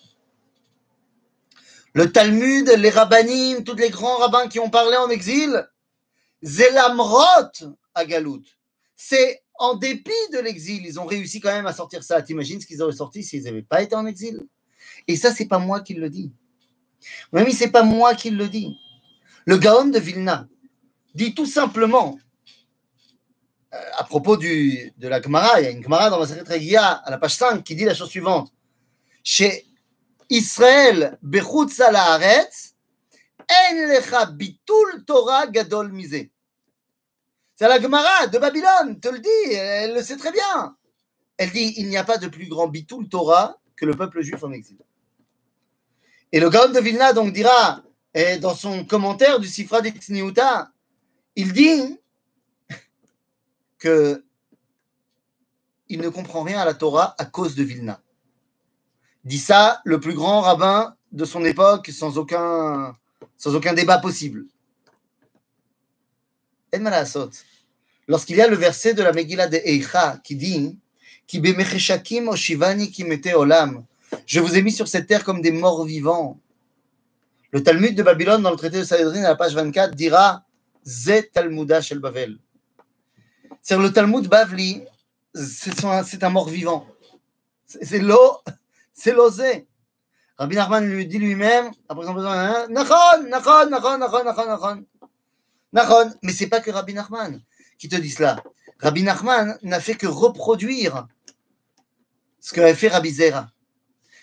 Le 1.92 2.12
Talmud, 2.12 2.68
les 2.68 2.90
rabbinim, 2.90 3.64
tous 3.64 3.74
les 3.74 3.90
grands 3.90 4.18
rabbins 4.18 4.48
qui 4.48 4.60
ont 4.60 4.70
parlé 4.70 4.96
en 4.96 5.08
exil, 5.08 5.66
Zelamrot 6.42 7.74
à 7.94 8.04
Galout. 8.04 8.42
C'est 8.96 9.42
en 9.58 9.74
dépit 9.74 10.12
de 10.32 10.38
l'exil, 10.38 10.84
ils 10.84 11.00
ont 11.00 11.06
réussi 11.06 11.40
quand 11.40 11.52
même 11.52 11.66
à 11.66 11.72
sortir 11.72 12.02
ça. 12.02 12.22
T'imagines 12.22 12.60
ce 12.60 12.66
qu'ils 12.66 12.82
auraient 12.82 12.92
sorti 12.92 13.22
s'ils 13.22 13.44
n'avaient 13.44 13.62
pas 13.62 13.82
été 13.82 13.94
en 13.94 14.06
exil? 14.06 14.46
Et 15.08 15.16
ça, 15.16 15.32
c'est 15.32 15.46
pas 15.46 15.58
moi 15.58 15.80
qui 15.80 15.94
le 15.94 16.10
dis. 16.10 16.32
Même 17.32 17.50
c'est 17.50 17.70
pas 17.70 17.82
moi 17.82 18.14
qui 18.14 18.30
le 18.30 18.48
dis. 18.48 18.76
Le 19.44 19.56
Gaon 19.58 19.86
de 19.86 19.98
Vilna 19.98 20.48
dit 21.14 21.34
tout 21.34 21.46
simplement, 21.46 22.18
à 23.96 24.04
propos 24.04 24.36
du, 24.36 24.92
de 24.96 25.08
la 25.08 25.20
Gemara, 25.20 25.60
il 25.60 25.64
y 25.64 25.66
a 25.66 25.70
une 25.70 25.82
Gemara 25.82 26.10
dans 26.10 26.18
la 26.18 26.26
Secret 26.26 26.60
à 26.76 27.10
la 27.10 27.18
page 27.18 27.36
5 27.36 27.62
qui 27.62 27.74
dit 27.74 27.84
la 27.84 27.94
chose 27.94 28.10
suivante. 28.10 28.52
Chez 29.22 29.66
Israël, 30.30 31.18
Bechut 31.22 31.68
Salaharetz, 31.70 32.74
Torah 35.06 35.46
gadol 35.46 35.92
C'est 37.54 37.68
la 37.68 37.80
Gemara 37.80 38.26
de 38.26 38.38
Babylone, 38.38 39.00
te 39.00 39.08
le 39.08 39.18
dit, 39.18 39.52
elle 39.52 39.94
le 39.94 40.02
sait 40.02 40.16
très 40.16 40.32
bien. 40.32 40.76
Elle 41.36 41.50
dit 41.50 41.74
il 41.76 41.88
n'y 41.88 41.96
a 41.96 42.04
pas 42.04 42.18
de 42.18 42.28
plus 42.28 42.48
grand 42.48 42.68
bitul 42.68 43.08
Torah 43.08 43.58
que 43.76 43.84
le 43.84 43.94
peuple 43.94 44.22
juif 44.22 44.42
en 44.42 44.52
exil. 44.52 44.78
Et 46.32 46.40
le 46.40 46.50
Gaon 46.50 46.72
de 46.72 46.80
Vilna 46.80 47.12
donc 47.12 47.32
dira, 47.32 47.82
et 48.14 48.38
dans 48.38 48.54
son 48.54 48.84
commentaire 48.84 49.38
du 49.38 49.46
Sifra 49.46 49.80
d'Etzniuta, 49.80 50.70
il 51.36 51.52
dit 51.52 51.98
que 53.78 54.24
il 55.88 56.00
ne 56.00 56.08
comprend 56.08 56.42
rien 56.42 56.60
à 56.60 56.64
la 56.64 56.74
Torah 56.74 57.14
à 57.18 57.24
cause 57.24 57.54
de 57.54 57.62
Vilna. 57.62 58.00
Dit 59.24 59.38
ça 59.38 59.80
le 59.84 60.00
plus 60.00 60.14
grand 60.14 60.40
rabbin 60.40 60.96
de 61.12 61.24
son 61.24 61.44
époque 61.44 61.90
sans 61.92 62.18
aucun, 62.18 62.96
sans 63.36 63.54
aucun 63.54 63.72
débat 63.72 63.98
possible. 63.98 64.46
Lorsqu'il 68.08 68.36
y 68.36 68.40
a 68.40 68.48
le 68.48 68.56
verset 68.56 68.94
de 68.94 69.02
la 69.02 69.12
Megillah 69.12 69.48
de 69.48 69.56
Eicha 69.64 70.20
qui 70.22 70.36
dit 70.36 70.78
Ki 71.26 71.42
ki 71.42 73.34
olam. 73.34 73.84
Je 74.26 74.40
vous 74.40 74.56
ai 74.56 74.62
mis 74.62 74.72
sur 74.72 74.86
cette 74.86 75.06
terre 75.06 75.24
comme 75.24 75.40
des 75.40 75.50
morts 75.50 75.84
vivants. 75.84 76.38
Le 77.50 77.62
Talmud 77.62 77.96
de 77.96 78.02
Babylone, 78.02 78.42
dans 78.42 78.50
le 78.50 78.56
traité 78.56 78.78
de 78.78 78.84
Sanhedrin, 78.84 79.24
à 79.24 79.30
la 79.30 79.34
page 79.34 79.54
24, 79.54 79.94
dira 79.94 80.44
Ze 80.84 81.22
Talmuda 81.32 81.80
shel 81.80 81.98
Bavel. 81.98 82.38
C'est 83.68 83.76
le 83.76 83.92
Talmud 83.92 84.28
Bavli, 84.28 84.84
c'est 85.34 86.22
un 86.22 86.30
mort 86.30 86.48
vivant. 86.48 86.86
C'est 87.66 87.98
l'eau, 87.98 88.38
c'est 88.94 89.12
l'osé. 89.12 89.66
Rabbi 90.38 90.54
Nachman 90.54 90.88
lui 90.88 91.04
dit 91.04 91.18
lui-même, 91.18 91.72
après 91.88 92.06
son 92.06 92.14
besoin, 92.14 92.68
Nachon, 92.68 93.24
Nachon, 93.28 93.68
Nachon, 93.68 93.98
Nachon, 93.98 94.22
Nachon, 94.24 94.46
Nachon. 94.46 94.84
Nachon, 95.72 96.12
mais 96.22 96.46
pas 96.46 96.60
que 96.60 96.70
Rabbi 96.70 96.94
Nachman 96.94 97.42
qui 97.76 97.88
te 97.88 97.96
dit 97.96 98.10
cela. 98.10 98.40
Rabbi 98.78 99.02
Nachman 99.02 99.58
n'a 99.64 99.80
fait 99.80 99.96
que 99.96 100.06
reproduire 100.06 101.08
ce 102.38 102.54
qu'avait 102.54 102.72
fait 102.72 102.86
Rabbi 102.86 103.10
Zera. 103.10 103.50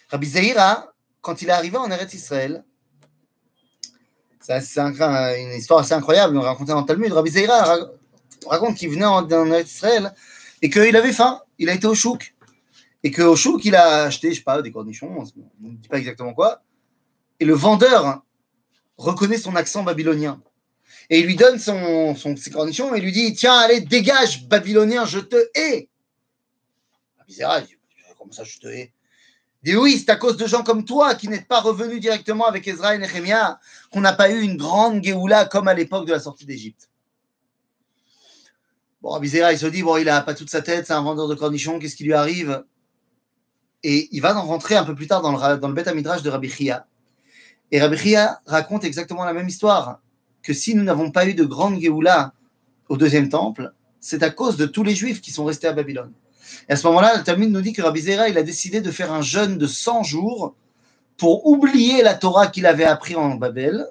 Rabbi 0.08 0.25
Zera, 0.25 0.93
quand 1.19 1.41
il 1.41 1.49
est 1.49 1.51
arrivé 1.51 1.75
en 1.75 1.91
Eretz 1.91 2.13
Israël, 2.13 2.63
c'est 4.39 4.77
une 4.77 5.51
histoire 5.51 5.82
assez 5.82 5.93
incroyable, 5.93 6.38
on 6.38 6.41
racontait 6.41 6.71
dans 6.71 6.79
le 6.79 6.86
Talmud. 6.86 7.12
Rabbi 7.12 7.29
Zera 7.29 7.89
raconte 8.49 8.77
qu'il 8.77 8.89
venait 8.89 9.06
en, 9.06 9.53
Israël 9.60 10.13
et 10.62 10.69
qu'il 10.69 10.95
avait 10.95 11.13
faim. 11.13 11.41
Il 11.60 11.69
a 11.69 11.73
été 11.73 11.88
au 11.88 11.95
chouk. 11.95 12.36
Et 13.03 13.12
qu'au 13.12 13.36
chouk, 13.36 13.65
il 13.65 13.75
a 13.75 14.03
acheté, 14.03 14.32
je 14.32 14.38
sais 14.38 14.43
pas, 14.43 14.62
des 14.62 14.71
cornichons, 14.71 15.13
on 15.17 15.67
ne 15.67 15.75
dit 15.75 15.89
pas 15.89 15.97
exactement 15.97 16.34
quoi. 16.34 16.63
Et 17.39 17.45
le 17.45 17.53
vendeur 17.53 18.23
reconnaît 18.97 19.38
son 19.38 19.56
accent 19.56 19.84
babylonien. 19.84 20.41
Et 21.10 21.19
il 21.19 21.25
lui 21.25 21.36
donne 21.36 21.60
son, 21.60 22.15
ses 22.15 22.51
cornichons 22.51 22.93
et 22.95 23.01
lui 23.01 23.12
dit 23.12 23.34
Tiens, 23.34 23.58
allez, 23.58 23.82
dégage, 23.82 24.47
babylonien, 24.47 25.06
je 25.06 25.19
te 25.19 25.36
hais. 25.53 25.89
Zera, 27.27 27.62
dit 27.62 27.75
Comment 28.17 28.32
ça, 28.32 28.43
je 28.43 28.58
te 28.60 28.67
hais? 28.67 28.93
Dit 29.63 29.77
oui, 29.77 29.97
c'est 29.97 30.12
à 30.12 30.17
cause 30.17 30.36
de 30.36 30.45
gens 30.45 30.62
comme 30.62 30.84
toi 30.84 31.15
qui 31.15 31.29
n'êtes 31.29 31.47
pas 31.47 31.62
revenus 31.62 32.01
directement 32.01 32.45
avec 32.45 32.67
Ezra 32.67 32.95
et 32.95 32.97
Nehemiah 32.97 33.60
qu'on 33.91 34.01
n'a 34.01 34.12
pas 34.12 34.29
eu 34.29 34.41
une 34.41 34.58
grande 34.58 35.01
Géoula 35.01 35.45
comme 35.45 35.69
à 35.69 35.73
l'époque 35.73 36.06
de 36.06 36.12
la 36.12 36.19
sortie 36.19 36.45
d'Égypte. 36.45 36.89
Bon, 39.04 39.10
Rabbi 39.10 39.28
il 39.28 39.58
se 39.58 39.66
dit, 39.66 39.84
bon, 39.84 39.98
il 39.98 40.06
n'a 40.06 40.22
pas 40.22 40.34
toute 40.34 40.50
sa 40.50 40.62
tête, 40.62 40.88
c'est 40.88 40.94
un 40.94 41.02
vendeur 41.02 41.28
de 41.28 41.36
cornichons, 41.36 41.78
qu'est-ce 41.78 41.98
qui 41.98 42.06
lui 42.06 42.13
arrive? 42.13 42.63
Et 43.84 44.08
il 44.13 44.22
va 44.22 44.34
en 44.38 44.44
rentrer 44.44 44.78
un 44.78 44.86
peu 44.86 44.96
plus 44.96 45.08
tard 45.08 45.22
dans 45.22 45.34
le, 45.34 45.58
dans 45.58 45.68
le 45.68 45.74
Beth 45.74 45.89
de 45.89 46.30
Rabbi 46.30 46.50
Chia. 46.50 46.88
Et 47.72 47.82
Rabbi 47.82 47.98
Chia 47.98 48.39
raconte 48.46 48.86
exactement 48.86 49.26
la 49.26 49.34
même 49.34 49.50
histoire, 49.50 50.00
que 50.42 50.54
si 50.54 50.74
nous 50.74 50.84
n'avons 50.84 51.12
pas 51.12 51.28
eu 51.28 51.34
de 51.34 51.44
grande 51.44 51.82
Géoula 51.82 52.32
au 52.88 52.96
deuxième 52.96 53.28
temple, 53.28 53.74
c'est 54.00 54.24
à 54.24 54.30
cause 54.30 54.56
de 54.56 54.66
tous 54.66 54.84
les 54.84 54.96
Juifs 54.96 55.20
qui 55.20 55.32
sont 55.32 55.44
restés 55.44 55.68
à 55.68 55.74
Babylone. 55.74 56.13
Et 56.70 56.72
à 56.72 56.76
ce 56.78 56.88
moment-là, 56.88 57.18
le 57.18 57.24
Talmud 57.24 57.52
nous 57.52 57.60
dit 57.60 57.74
que 57.74 57.82
Rabbi 57.82 58.00
Zera, 58.00 58.30
il 58.30 58.38
a 58.38 58.44
décidé 58.44 58.80
de 58.80 58.89
faire 58.89 59.12
un 59.12 59.22
jeûne 59.22 59.58
de 59.58 59.68
100 59.68 60.04
jours 60.04 60.56
pour 61.18 61.46
oublier 61.46 62.04
la 62.04 62.13
Torah 62.13 62.48
qu'il 62.48 62.66
avait 62.66 62.86
appris 62.86 63.18
en 63.18 63.36
Babel 63.36 63.86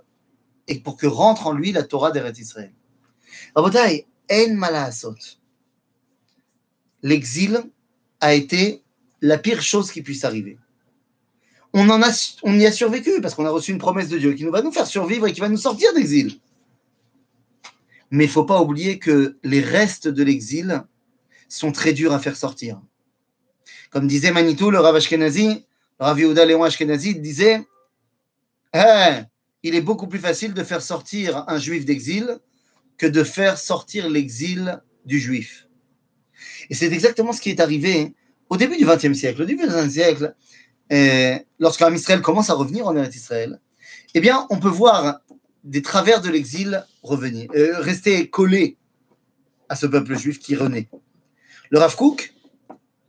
et 0.69 0.81
pour 0.81 0.97
que 0.97 1.07
rentre 1.07 1.49
en 1.49 1.53
lui 1.53 1.71
la 1.71 1.83
Torah 1.83 2.13
d'Eretz 2.13 2.39
Israël. 2.39 2.73
Rabotai, 3.55 4.07
L'exil 7.03 7.63
a 8.21 8.35
été 8.35 8.83
la 9.21 9.39
pire 9.39 9.63
chose 9.63 9.91
qui 9.91 10.03
puisse 10.03 10.25
arriver. 10.25 10.59
On 11.73 12.59
y 12.59 12.67
a 12.67 12.73
survécu 12.73 13.21
parce 13.21 13.35
qu'on 13.35 13.47
a 13.47 13.51
reçu 13.51 13.73
une 13.73 13.79
promesse 13.79 14.09
de 14.09 14.19
Dieu 14.19 14.33
qui 14.35 14.45
nous 14.45 14.53
va 14.53 14.63
nous 14.63 14.73
faire 14.73 14.87
survivre 14.87 15.27
et 15.27 15.33
qui 15.33 15.41
va 15.41 15.49
nous 15.49 15.57
sortir 15.57 15.93
d'exil. 15.95 16.39
Mais 18.11 18.25
il 18.25 18.29
ne 18.29 18.33
faut 18.33 18.45
pas 18.45 18.61
oublier 18.61 18.99
que 18.99 19.39
les 19.43 19.61
restes 19.61 20.09
de 20.09 20.23
l'exil 20.23 20.83
sont 21.49 21.73
très 21.73 21.93
durs 21.93 22.13
à 22.13 22.19
faire 22.19 22.37
sortir. 22.37 22.81
Comme 23.91 24.07
disait 24.07 24.33
Manitou, 24.33 24.71
le 24.71 24.81
Rav 24.81 24.97
Ashkenazi, 24.97 25.67
le 26.01 26.05
Rav 26.05 26.19
Yehuda 26.19 26.45
Léon 26.45 26.63
Ashkenazi 26.63 27.15
disait 27.21 27.67
eh, 28.75 29.23
il 29.63 29.75
est 29.75 29.81
beaucoup 29.81 30.07
plus 30.07 30.19
facile 30.19 30.55
de 30.55 30.63
faire 30.63 30.83
sortir 30.83 31.45
un 31.49 31.59
juif 31.59 31.85
d'exil 31.85 32.39
que 33.03 33.09
de 33.09 33.25
faire 33.25 33.59
sortir 33.59 34.09
l'exil 34.09 34.81
du 35.05 35.19
juif. 35.19 35.67
Et 36.71 36.75
c'est 36.77 36.93
exactement 36.93 37.33
ce 37.33 37.41
qui 37.41 37.51
est 37.51 37.59
arrivé 37.59 38.15
au 38.49 38.57
début 38.57 38.77
du 38.77 38.85
XXe 38.85 39.19
siècle. 39.19 39.43
Au 39.43 39.45
début 39.45 39.67
du 39.67 39.73
XXe 39.75 39.93
siècle, 39.93 40.37
eh, 40.89 41.39
Israël 41.59 42.23
commence 42.23 42.49
à 42.49 42.55
revenir 42.55 42.87
en 42.87 42.95
Eretz 42.95 43.17
Israël, 43.17 43.61
eh 44.15 44.21
bien, 44.21 44.47
on 44.51 44.61
peut 44.61 44.69
voir 44.69 45.21
des 45.65 45.83
travers 45.83 46.21
de 46.21 46.29
l'exil 46.29 46.87
revenir, 47.03 47.51
euh, 47.57 47.81
rester 47.81 48.31
collés 48.31 48.77
à 49.69 49.75
ce 49.75 49.87
peuple 49.87 50.17
juif 50.17 50.39
qui 50.39 50.55
renaît. 50.55 50.89
Le 51.71 51.81
Rav 51.81 51.97
Kook, 51.97 52.33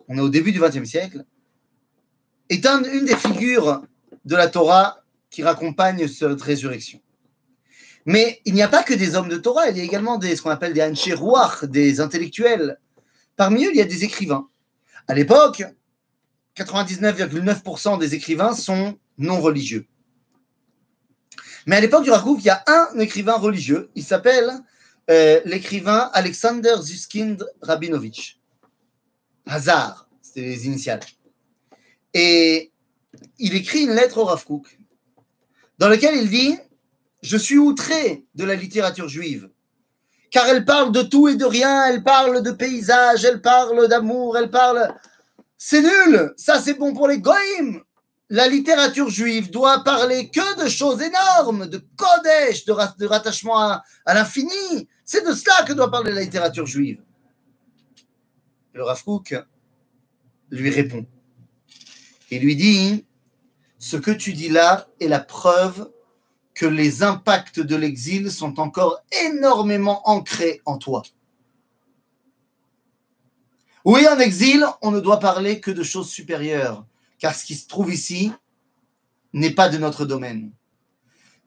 on 0.07 0.17
est 0.17 0.21
au 0.21 0.29
début 0.29 0.53
du 0.53 0.59
XXe 0.59 0.89
siècle, 0.89 1.23
est 2.49 2.65
une 2.65 3.05
des 3.05 3.15
figures 3.15 3.83
de 4.25 4.35
la 4.35 4.47
Torah 4.47 5.03
qui 5.29 5.43
raccompagne 5.43 6.07
cette 6.07 6.41
résurrection. 6.41 6.99
Mais 8.05 8.41
il 8.45 8.53
n'y 8.53 8.61
a 8.61 8.67
pas 8.67 8.83
que 8.83 8.93
des 8.93 9.15
hommes 9.15 9.29
de 9.29 9.37
Torah, 9.37 9.69
il 9.69 9.77
y 9.77 9.81
a 9.81 9.83
également 9.83 10.17
des, 10.17 10.35
ce 10.35 10.41
qu'on 10.41 10.49
appelle 10.49 10.73
des 10.73 10.83
Ancherouach, 10.83 11.63
des 11.63 12.01
intellectuels. 12.01 12.77
Parmi 13.35 13.65
eux, 13.65 13.69
il 13.71 13.77
y 13.77 13.81
a 13.81 13.85
des 13.85 14.03
écrivains. 14.03 14.47
À 15.07 15.13
l'époque, 15.13 15.63
99,9% 16.57 17.99
des 17.99 18.13
écrivains 18.15 18.53
sont 18.53 18.97
non 19.17 19.41
religieux. 19.41 19.87
Mais 21.65 21.77
à 21.77 21.81
l'époque 21.81 22.03
du 22.03 22.11
Rakouf, 22.11 22.41
il 22.41 22.47
y 22.47 22.49
a 22.49 22.63
un 22.67 22.99
écrivain 22.99 23.37
religieux, 23.37 23.89
il 23.95 24.03
s'appelle 24.03 24.51
euh, 25.09 25.39
l'écrivain 25.45 26.09
Alexander 26.13 26.75
Zuskind 26.81 27.45
Rabinovich. 27.61 28.39
Hazar, 29.45 30.09
c'était 30.21 30.41
les 30.41 30.65
initiales. 30.65 31.01
Et 32.13 32.71
il 33.39 33.55
écrit 33.55 33.83
une 33.83 33.93
lettre 33.93 34.17
au 34.17 34.25
Rav 34.25 34.45
dans 35.79 35.89
laquelle 35.89 36.15
il 36.15 36.29
dit 36.29 36.57
Je 37.23 37.37
suis 37.37 37.57
outré 37.57 38.25
de 38.35 38.43
la 38.43 38.53
littérature 38.53 39.07
juive, 39.07 39.49
car 40.29 40.45
elle 40.47 40.65
parle 40.65 40.91
de 40.91 41.01
tout 41.01 41.27
et 41.27 41.35
de 41.35 41.45
rien, 41.45 41.85
elle 41.85 42.03
parle 42.03 42.43
de 42.43 42.51
paysages, 42.51 43.23
elle 43.25 43.41
parle 43.41 43.87
d'amour, 43.87 44.37
elle 44.37 44.51
parle. 44.51 44.93
C'est 45.57 45.81
nul 45.81 46.33
Ça, 46.37 46.59
c'est 46.59 46.73
bon 46.73 46.93
pour 46.93 47.07
les 47.07 47.19
goïms 47.19 47.81
La 48.29 48.47
littérature 48.47 49.09
juive 49.09 49.49
doit 49.49 49.83
parler 49.83 50.29
que 50.29 50.63
de 50.63 50.69
choses 50.69 51.01
énormes, 51.01 51.67
de 51.67 51.81
Kodesh, 51.95 52.65
de, 52.65 53.05
rattachement 53.05 53.57
à, 53.57 53.83
l'infini. 54.13 54.89
C'est 55.05 55.25
de 55.25 55.33
cela 55.33 55.63
que 55.65 55.73
doit 55.73 55.89
parler 55.89 56.11
la 56.11 56.21
littérature 56.21 56.65
juive 56.65 56.99
le 58.73 58.83
Rav 58.83 59.03
lui 60.49 60.69
répond. 60.69 61.05
Il 62.31 62.41
lui 62.41 62.55
dit 62.55 63.05
Ce 63.79 63.97
que 63.97 64.11
tu 64.11 64.33
dis 64.33 64.49
là 64.49 64.87
est 64.99 65.07
la 65.07 65.19
preuve 65.19 65.91
que 66.63 66.67
les 66.69 67.03
impacts 67.03 67.59
de 67.59 67.75
l'exil 67.75 68.31
sont 68.31 68.57
encore 68.57 69.01
énormément 69.25 70.07
ancrés 70.07 70.61
en 70.63 70.77
toi. 70.77 71.03
Oui, 73.83 74.07
en 74.07 74.17
exil, 74.17 74.65
on 74.81 74.91
ne 74.91 75.01
doit 75.01 75.19
parler 75.19 75.59
que 75.59 75.71
de 75.71 75.83
choses 75.83 76.09
supérieures, 76.09 76.85
car 77.19 77.35
ce 77.35 77.43
qui 77.43 77.55
se 77.55 77.67
trouve 77.67 77.93
ici 77.93 78.31
n'est 79.33 79.51
pas 79.51 79.67
de 79.67 79.77
notre 79.77 80.05
domaine. 80.05 80.53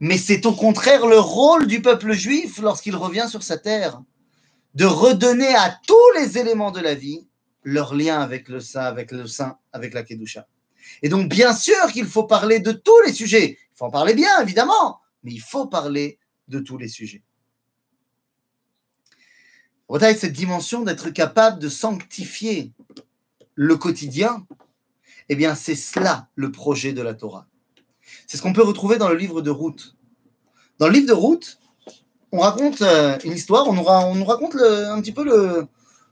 Mais 0.01 0.19
c'est 0.19 0.45
au 0.45 0.53
contraire 0.53 1.07
le 1.07 1.19
rôle 1.19 1.67
du 1.67 1.81
peuple 1.81 2.13
juif 2.13 2.59
lorsqu'il 2.59 2.95
revient 2.95 3.29
sur 3.31 3.43
sa 3.43 3.57
terre 3.57 4.03
de 4.75 4.85
redonner 4.85 5.55
à 5.55 5.81
tous 5.87 6.11
les 6.19 6.37
éléments 6.37 6.73
de 6.73 6.81
la 6.81 6.95
vie 6.95 7.27
leur 7.63 7.95
lien 7.95 8.21
avec 8.21 8.51
le 8.51 8.61
sein, 8.61 8.83
avec 8.83 9.13
le 9.13 9.27
sein, 9.27 9.57
avec 9.73 9.95
la 9.95 10.03
Kedusha. 10.03 10.47
Et 11.01 11.09
donc, 11.09 11.31
bien 11.31 11.55
sûr 11.55 11.91
qu'il 11.91 12.05
faut 12.05 12.25
parler 12.25 12.61
de 12.61 12.73
tous 12.73 13.01
les 13.07 13.15
sujets. 13.15 13.57
Il 13.59 13.77
faut 13.77 13.87
en 13.87 13.91
parler 13.91 14.13
bien, 14.13 14.43
évidemment, 14.43 15.01
mais 15.27 15.33
il 15.33 15.41
faut 15.41 15.67
parler 15.67 16.21
de 16.47 16.61
tous 16.61 16.79
les 16.79 16.89
sujets. 16.89 17.23
Cette 20.01 20.33
dimension 20.33 20.83
d'être 20.83 21.11
capable 21.11 21.59
de 21.59 21.69
sanctifier 21.69 22.73
le 23.57 23.77
quotidien, 23.77 24.47
eh 25.29 25.35
bien, 25.35 25.57
c'est 25.57 25.75
cela 25.75 26.29
le 26.37 26.53
projet 26.53 26.93
de 26.93 27.03
la 27.03 27.15
Torah. 27.15 27.47
C'est 28.29 28.37
ce 28.37 28.43
qu'on 28.43 28.53
peut 28.53 28.63
retrouver 28.63 28.99
dans 28.99 29.09
le 29.09 29.17
livre 29.17 29.43
de 29.43 29.51
Ruth. 29.51 29.97
Dans 30.79 30.87
le 30.87 30.93
livre 30.93 31.09
de 31.09 31.13
Ruth, 31.13 31.59
on 32.31 32.39
raconte 32.39 32.83
euh, 32.83 33.19
une 33.25 33.33
histoire, 33.33 33.67
on 33.67 33.75
nous, 34.15 34.25
raconte 34.25 34.55
un 34.55 35.01
petit 35.01 35.13
peu 35.13 35.25
le, 35.25 35.67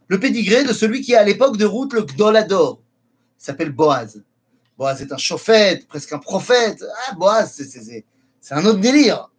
le 0.09 0.21
pédigré 0.21 0.65
de 0.65 0.73
celui 0.73 1.03
qui 1.03 1.13
est 1.13 1.17
à 1.17 1.25
l'époque 1.25 1.57
de 1.57 1.67
route 1.67 1.93
le 1.93 2.03
Gdolador. 2.03 2.81
Il 3.39 3.45
s'appelle 3.45 3.71
Boaz. 3.71 4.25
Boaz 4.77 5.03
est 5.03 5.13
un 5.13 5.19
chauffette, 5.19 5.87
presque 5.87 6.13
un 6.13 6.19
prophète. 6.19 6.85
Ah, 7.07 7.15
Boaz, 7.15 7.53
c'est 7.55 8.05
un 8.53 8.65
autre 8.67 8.81
délire. 8.81 9.31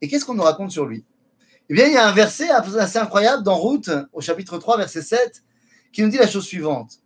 Et 0.00 0.08
qu'est-ce 0.08 0.24
qu'on 0.24 0.34
nous 0.34 0.42
raconte 0.42 0.70
sur 0.70 0.86
lui? 0.86 1.04
Eh 1.68 1.74
bien, 1.74 1.86
il 1.86 1.92
y 1.92 1.96
a 1.96 2.08
un 2.08 2.12
verset 2.12 2.48
assez 2.50 2.98
incroyable 2.98 3.42
dans 3.42 3.56
Route, 3.56 3.90
au 4.12 4.20
chapitre 4.20 4.58
3, 4.58 4.78
verset 4.78 5.02
7, 5.02 5.42
qui 5.92 6.02
nous 6.02 6.08
dit 6.08 6.18
la 6.18 6.28
chose 6.28 6.44
suivante. 6.44 7.00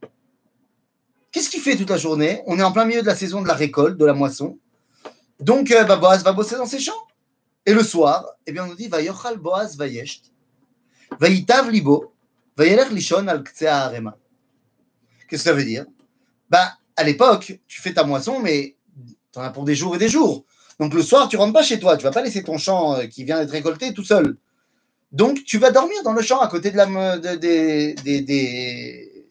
Qu'est-ce 1.33 1.49
qu'il 1.49 1.61
fait 1.61 1.77
toute 1.77 1.91
la 1.91 1.97
journée? 1.97 2.43
On 2.47 2.59
est 2.59 2.63
en 2.63 2.73
plein 2.73 2.85
milieu 2.85 3.03
de 3.03 3.07
la 3.07 3.15
saison 3.15 3.41
de 3.41 3.49
la 3.49 3.55
récolte, 3.55 3.97
de 3.97 4.05
la 4.05 4.15
moisson. 4.15 4.59
Donc, 5.39 5.71
euh, 5.71 5.85
bah, 5.85 5.97
Boaz 5.97 6.23
va 6.25 6.33
bosser 6.33 6.57
dans 6.57 6.67
ses 6.67 6.81
champs. 6.81 7.07
Et 7.67 7.73
le 7.73 7.83
soir, 7.83 8.27
eh 8.47 8.53
bien, 8.53 8.65
on 8.65 8.69
nous 8.69 8.75
dit 8.75 8.89
Vayochal 8.89 9.39
Boaz 9.39 9.77
Vayesht, 9.77 10.33
Vayitav 11.19 11.71
Libo, 11.71 12.15
Lishon 12.59 13.29
al. 13.29 13.45
Qu'est-ce 13.45 14.05
que 15.29 15.37
ça 15.37 15.53
veut 15.53 15.65
dire? 15.65 15.87
Bah, 16.49 16.73
À 16.97 17.05
l'époque, 17.05 17.61
tu 17.67 17.81
fais 17.81 17.95
ta 17.95 18.05
moisson, 18.05 18.41
mais 18.41 18.77
tu 19.33 19.39
en 19.39 19.43
as 19.43 19.51
pour 19.51 19.65
des 19.65 19.75
jours 19.75 19.95
et 19.95 19.99
des 19.99 20.09
jours. 20.09 20.45
Donc 20.81 20.95
le 20.95 21.03
soir, 21.03 21.29
tu 21.29 21.37
rentres 21.37 21.53
pas 21.53 21.63
chez 21.63 21.79
toi, 21.79 21.99
tu 21.99 22.05
vas 22.05 22.11
pas 22.11 22.23
laisser 22.23 22.43
ton 22.43 22.57
champ 22.57 22.95
euh, 22.95 23.05
qui 23.05 23.25
vient 23.25 23.39
d'être 23.39 23.51
récolté 23.51 23.93
tout 23.93 24.03
seul. 24.03 24.39
Donc 25.13 25.45
tu 25.45 25.59
vas 25.59 25.71
dormir 25.71 26.03
dans 26.05 26.15
le 26.15 26.23
champ 26.23 26.41
à 26.41 26.49
côté 26.49 26.71
de 26.71 27.37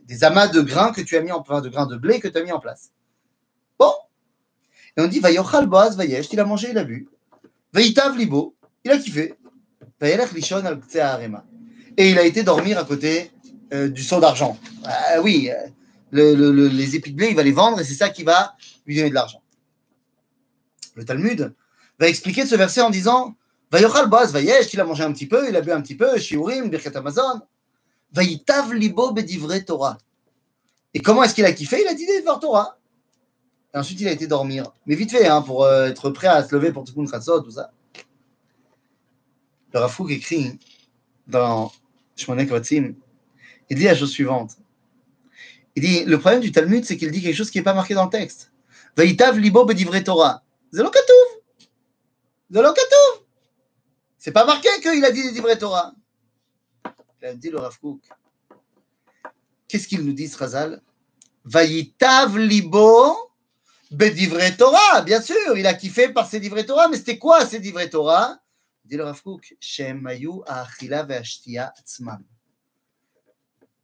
des, 0.05 0.23
amas 0.23 0.47
de 0.47 0.61
grains 0.61 0.91
que 0.91 1.01
tu 1.01 1.17
as 1.17 1.21
mis 1.21 1.31
en 1.31 1.41
place, 1.41 1.63
de 1.63 1.69
grains 1.69 1.87
de 1.87 1.97
blé 1.97 2.19
que 2.19 2.27
tu 2.27 2.37
as 2.37 2.43
mis 2.43 2.51
en 2.51 2.59
place. 2.59 2.91
Bon. 3.79 3.91
Et 4.95 5.01
on 5.01 5.07
dit 5.07 5.19
Vayochal 5.19 5.65
Boaz 5.65 5.97
il 5.99 6.39
a 6.39 6.45
mangé, 6.45 6.69
il 6.69 6.77
a 6.77 6.83
bu. 6.83 7.07
Vayitav 7.73 8.15
Libo, 8.15 8.53
il 8.85 8.91
a 8.91 8.99
kiffé. 8.99 9.33
Lishon 10.01 10.63
al 10.63 10.79
Et 11.97 12.11
il 12.11 12.19
a 12.19 12.25
été 12.25 12.43
dormir 12.43 12.77
à 12.77 12.83
côté 12.83 13.31
euh, 13.73 13.89
du 13.89 14.03
seau 14.03 14.19
d'argent. 14.19 14.55
Ah 14.85 15.19
oui, 15.23 15.49
euh, 16.13 16.69
les 16.71 16.95
épis 16.95 17.11
de 17.11 17.17
blé, 17.17 17.29
il 17.29 17.35
va 17.35 17.43
les 17.43 17.51
vendre 17.51 17.79
et 17.79 17.83
c'est 17.83 17.95
ça 17.95 18.09
qui 18.09 18.23
va 18.23 18.55
lui 18.85 18.95
donner 18.95 19.09
de 19.09 19.15
l'argent. 19.15 19.41
Le 20.99 21.05
Talmud 21.05 21.55
va 21.97 22.09
expliquer 22.09 22.45
ce 22.45 22.55
verset 22.55 22.81
en 22.81 22.89
disant 22.89 23.35
Vayochal 23.71 24.09
Boaz 24.09 24.33
Vayesh, 24.33 24.73
il 24.73 24.81
a 24.81 24.83
mangé 24.83 25.03
un 25.03 25.13
petit 25.13 25.27
peu, 25.27 25.47
il 25.47 25.55
a 25.55 25.61
bu 25.61 25.71
un 25.71 25.81
petit 25.81 25.95
peu, 25.95 26.17
Shiurim, 26.17 26.69
Birkat 26.69 26.97
Amazon. 26.97 27.39
Vayitav 28.11 28.73
Libo 28.73 29.13
Bedivre 29.13 29.57
Torah. 29.65 29.97
Et 30.93 30.99
comment 30.99 31.23
est-ce 31.23 31.33
qu'il 31.33 31.45
a 31.45 31.53
kiffé? 31.53 31.81
Il 31.81 31.87
a 31.87 31.93
dit 31.93 32.05
des 32.05 32.21
Torah. 32.23 32.77
Et 33.73 33.77
ensuite, 33.77 34.01
il 34.01 34.09
a 34.09 34.11
été 34.11 34.27
dormir. 34.27 34.73
Mais 34.87 34.95
vite 34.95 35.11
fait, 35.11 35.27
hein, 35.27 35.41
pour 35.41 35.63
euh, 35.63 35.87
être 35.87 36.09
prêt 36.09 36.27
à 36.27 36.43
se 36.43 36.53
lever 36.53 36.73
pour 36.73 36.83
tout 36.83 37.05
Khatsot, 37.05 37.41
tout 37.41 37.51
ça. 37.51 37.71
Le 39.73 39.79
Rafouk 39.79 40.11
écrit 40.11 40.59
dans 41.27 41.71
Shmonek 42.17 42.49
Vatzim, 42.49 42.95
il 43.69 43.77
dit 43.77 43.85
la 43.85 43.95
chose 43.95 44.11
suivante. 44.11 44.57
Il 45.77 45.83
dit, 45.83 46.03
le 46.03 46.19
problème 46.19 46.41
du 46.41 46.51
Talmud, 46.51 46.83
c'est 46.83 46.97
qu'il 46.97 47.11
dit 47.11 47.21
quelque 47.21 47.35
chose 47.35 47.51
qui 47.51 47.59
n'est 47.59 47.63
pas 47.63 47.75
marqué 47.75 47.93
dans 47.93 48.05
le 48.05 48.09
texte. 48.09 48.51
Vaïtav 48.97 49.37
libo 49.37 49.63
bedivre 49.63 49.97
Torah. 50.03 50.43
C'est 50.71 50.83
C'est 52.51 52.61
C'est 54.17 54.31
pas 54.31 54.45
marqué 54.45 54.69
qu'il 54.81 55.03
a 55.03 55.11
dit 55.11 55.33
Torah. 55.59 55.93
Il 57.21 57.27
a 57.27 57.33
dit 57.33 57.49
le 57.49 57.59
Rav 57.59 57.75
Qu'est-ce 59.67 59.87
qu'il 59.87 60.03
nous 60.05 60.13
dit, 60.13 60.27
Srazal 60.27 60.81
Vaïtav 61.45 62.37
libo 62.37 63.15
bedivre 63.91 64.39
Torah. 64.57 65.01
Bien 65.01 65.21
sûr, 65.21 65.57
il 65.57 65.65
a 65.65 65.73
kiffé 65.73 66.09
par 66.09 66.27
ses 66.27 66.39
divrei 66.39 66.65
Torah, 66.65 66.87
mais 66.87 66.97
c'était 66.97 67.17
quoi 67.17 67.45
ces 67.45 67.59
divrei 67.59 67.89
Torah? 67.89 68.39
Dit 68.85 68.97
le 68.97 69.03
Rav 69.03 69.21
atzmam. 71.57 72.23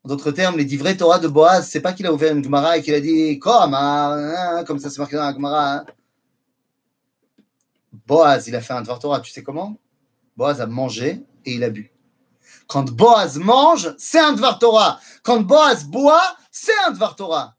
En 0.03 0.07
d'autres 0.07 0.31
termes, 0.31 0.57
les 0.57 0.65
divrei 0.65 0.95
Torah 0.95 1.17
de 1.17 1.27
Boaz, 1.27 1.67
c'est 1.67 1.81
pas 1.81 1.93
qu'il 1.93 2.05
a 2.05 2.13
ouvert 2.13 2.35
une 2.35 2.43
Gemara 2.43 2.77
et 2.77 2.83
qu'il 2.83 2.93
a 2.93 2.99
dit 2.99 3.39
hein, 3.43 4.63
comme 4.67 4.77
ça 4.77 4.91
c'est 4.91 4.99
marqué 4.99 5.15
dans 5.15 5.23
la 5.23 5.33
Gemara. 5.33 5.77
Hein. 5.77 5.85
Boaz, 8.07 8.47
il 8.47 8.55
a 8.55 8.61
fait 8.61 8.73
un 8.73 8.81
Dvar 8.81 8.99
Torah, 8.99 9.19
tu 9.19 9.31
sais 9.31 9.43
comment? 9.43 9.77
Boaz 10.37 10.61
a 10.61 10.67
mangé 10.67 11.23
et 11.45 11.53
il 11.53 11.63
a 11.63 11.69
bu. 11.69 11.91
Quand 12.67 12.89
Boaz 12.91 13.37
mange, 13.37 13.93
c'est 13.97 14.19
un 14.19 14.33
Dvar 14.33 14.59
Torah. 14.59 14.99
Quand 15.23 15.41
Boaz 15.41 15.85
boit, 15.85 16.35
c'est 16.51 16.77
un 16.87 16.91
Dvar 16.91 17.15
Torah. 17.15 17.55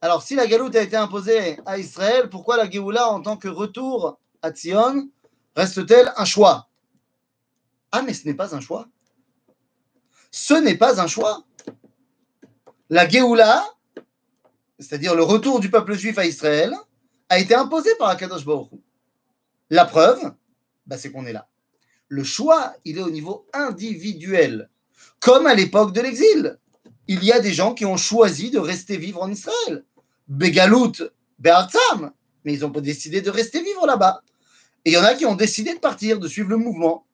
Alors, 0.00 0.22
si 0.22 0.34
la 0.34 0.46
galoute 0.46 0.76
a 0.76 0.82
été 0.82 0.96
imposée 0.96 1.58
à 1.64 1.78
Israël, 1.78 2.28
pourquoi 2.28 2.56
la 2.56 2.70
Géoula, 2.70 3.10
en 3.10 3.22
tant 3.22 3.36
que 3.36 3.48
retour 3.48 4.18
à 4.42 4.50
Tzion, 4.50 5.08
reste-t-elle 5.56 6.12
un 6.16 6.24
choix? 6.24 6.68
Ah, 7.90 8.02
mais 8.02 8.12
ce 8.12 8.26
n'est 8.26 8.34
pas 8.34 8.54
un 8.54 8.60
choix 8.60 8.86
ce 10.34 10.54
n'est 10.54 10.76
pas 10.76 11.00
un 11.00 11.06
choix. 11.06 11.44
La 12.90 13.08
Géoula, 13.08 13.64
c'est-à-dire 14.80 15.14
le 15.14 15.22
retour 15.22 15.60
du 15.60 15.70
peuple 15.70 15.94
juif 15.94 16.18
à 16.18 16.26
Israël, 16.26 16.74
a 17.28 17.38
été 17.38 17.54
imposé 17.54 17.90
par 17.98 18.08
Akadosh 18.08 18.44
Baruch 18.44 18.70
La 19.70 19.84
preuve, 19.84 20.32
bah, 20.86 20.98
c'est 20.98 21.10
qu'on 21.10 21.26
est 21.26 21.32
là. 21.32 21.48
Le 22.08 22.24
choix, 22.24 22.74
il 22.84 22.98
est 22.98 23.02
au 23.02 23.10
niveau 23.10 23.46
individuel, 23.52 24.68
comme 25.20 25.46
à 25.46 25.54
l'époque 25.54 25.92
de 25.92 26.00
l'exil. 26.00 26.58
Il 27.08 27.24
y 27.24 27.32
a 27.32 27.40
des 27.40 27.52
gens 27.52 27.74
qui 27.74 27.84
ont 27.84 27.96
choisi 27.96 28.50
de 28.50 28.58
rester 28.58 28.96
vivre 28.96 29.22
en 29.22 29.30
Israël. 29.30 29.84
Begalout, 30.28 30.92
Be'artzam, 31.38 32.12
mais 32.44 32.52
ils 32.52 32.64
ont 32.64 32.70
décidé 32.70 33.20
de 33.20 33.30
rester 33.30 33.62
vivre 33.62 33.86
là-bas. 33.86 34.22
Et 34.84 34.90
il 34.90 34.94
y 34.94 34.98
en 34.98 35.04
a 35.04 35.14
qui 35.14 35.26
ont 35.26 35.34
décidé 35.34 35.74
de 35.74 35.78
partir, 35.78 36.18
de 36.18 36.28
suivre 36.28 36.50
le 36.50 36.56
mouvement. 36.56 37.06